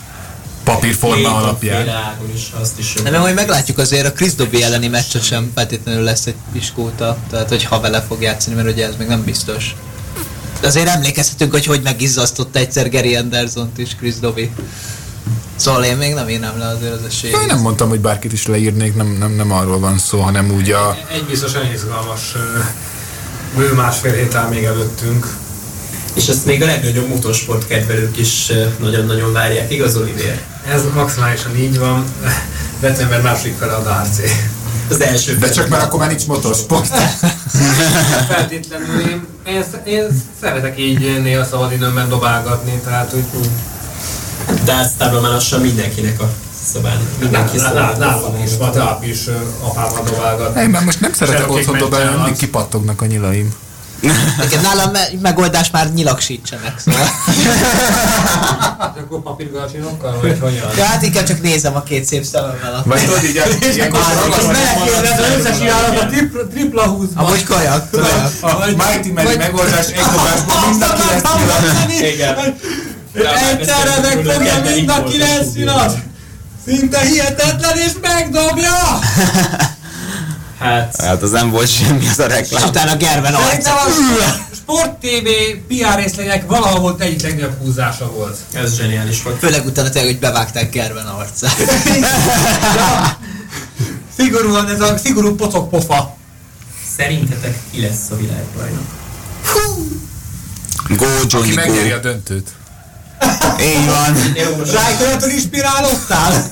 [0.64, 1.88] papírforma alapján.
[2.34, 6.26] is, azt is Nem, majd meglátjuk azért a Chris Dobby elleni meccse sem feltétlenül lesz
[6.26, 9.76] egy piskóta, tehát hogy ha vele fog játszani, mert ugye ez még nem biztos.
[10.62, 14.52] De azért emlékezhetünk, hogy hogy megizzasztotta egyszer Gary Anderson-t is Chris Dobby.
[15.58, 17.34] Szóval én még nem írnám le azért az esélyt.
[17.34, 20.72] Én nem mondtam, hogy bárkit is leírnék, nem, nem, nem arról van szó, hanem úgy
[20.72, 20.98] a...
[21.12, 22.34] Egy biztosan izgalmas
[23.56, 25.28] bő másfél hét áll még előttünk.
[26.14, 30.42] És ezt még a legnagyobb motorsport kedvelők is nagyon-nagyon várják, igaz Olivier?
[30.68, 32.04] Ez maximálisan így van.
[32.80, 34.28] December második fele a Darcy.
[34.90, 36.88] Az első De csak már akkor már nincs motorsport.
[38.30, 43.26] Feltétlenül én, én, én szeretek így néha szabadidőmben dobálgatni, tehát úgy
[44.66, 46.30] Dárctábla már lassan mindenkinek a
[46.74, 46.98] szobán.
[47.20, 47.96] Mindenki szobán.
[48.00, 49.20] nálam is, Matáp is
[49.62, 50.54] apámmal dobálgat.
[50.56, 53.54] Nem, mert most nem szeretek otthon dobálni, mindig kipattognak a nyilaim.
[54.46, 57.08] Igen, nálam me- megoldás már nyilak sincsenek, szóval.
[58.96, 60.70] És akkor papírgalcsinokkal, vagy hogyan?
[60.78, 62.74] Ja, hát inkább csak nézem a két szép szememmel.
[62.76, 63.42] a- Vagy tudod így,
[63.76, 67.22] ilyenkor Az összes irányt a tripla, tripla húzba.
[67.22, 68.32] Amúgy kajak, kajak.
[68.42, 72.36] a Mighty Mary megoldás egy dobásból mind a kilenc Igen.
[73.26, 75.98] Egyszerre megfogja mind a kilenc nyilat!
[76.66, 79.00] Szinte hihetetlen és megdobja!
[80.60, 82.68] Hát, Hát az nem volt semmi az a És reklám.
[82.68, 83.72] utána Gerben arca.
[84.56, 85.28] Sport TV
[85.68, 88.38] PR részlegek valahol volt egyik legnagyobb húzása volt.
[88.54, 89.40] ez zseniális volt.
[89.40, 91.56] Főleg utána tényleg, hogy bevágták Gerben arcát.
[94.18, 96.18] Szigorúan ez a szigorú pocok pofa.
[96.98, 98.86] Szerintetek ki lesz a világbajnok?
[100.90, 102.50] Go Ki Johnny megnyeri a döntőt.
[103.62, 104.34] Így van.
[104.74, 106.52] Rájtőletől inspirálódtál?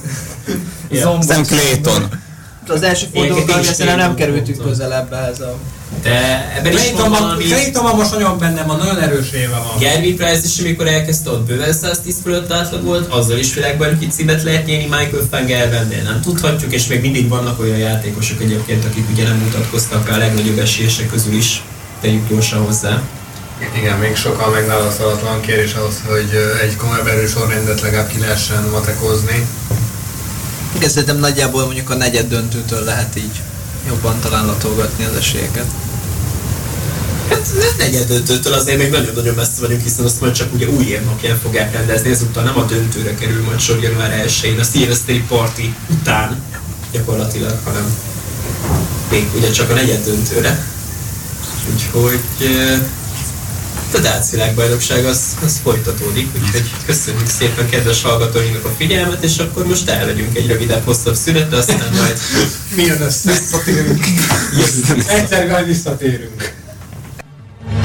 [0.90, 1.22] Ja.
[1.28, 2.24] Sam Clayton.
[2.68, 4.66] Az első is szerintem nem mondtam.
[4.66, 5.58] közelebb ehhez a...
[6.02, 7.44] De ebben is van Clayton valami...
[7.44, 9.78] Clayton most nagyon bennem van, nagyon erős éve van.
[9.80, 14.44] Gervin Price is, amikor elkezdte ott bőven 110 fölött átlag volt, azzal is világbajnoki címet
[14.44, 19.10] lehet nyerni Michael van Gervennél, nem tudhatjuk, és még mindig vannak olyan játékosok egyébként, akik
[19.10, 21.64] ugye nem mutatkoztak be a legnagyobb esélyesek közül is,
[22.02, 23.02] tegyük gyorsan hozzá.
[23.78, 26.30] Igen, még sokkal megválaszolatlan kérdés az, hogy
[26.62, 29.48] egy komolyabb erősorrendet legalább ki lehessen matekozni.
[30.76, 33.42] Igen, szerintem nagyjából mondjuk a negyed döntőtől lehet így
[33.88, 35.66] jobban talán latolgatni az esélyeket.
[37.30, 37.48] Hát
[37.78, 41.40] negyed döntőtől azért még nagyon-nagyon messze vagyunk, hiszen azt majd csak ugye új év napján
[41.44, 46.42] fogják rendezni, ezúttal nem a döntőre kerül majd sor január 1-én, a Szilveszteri Party után
[46.92, 47.98] gyakorlatilag, hanem
[49.10, 50.66] még ugye csak a negyed döntőre.
[51.74, 52.20] Úgyhogy
[53.94, 59.68] a Dác világbajnokság az, az folytatódik, úgyhogy köszönjük szépen kedves hallgatóinknak a figyelmet, és akkor
[59.68, 62.20] most elmegyünk egy rövidebb, hosszabb szünetre, aztán majd
[62.76, 63.32] Milyen össze?
[63.32, 64.06] Visszatérünk.
[65.08, 66.54] Egyszer visszatérünk.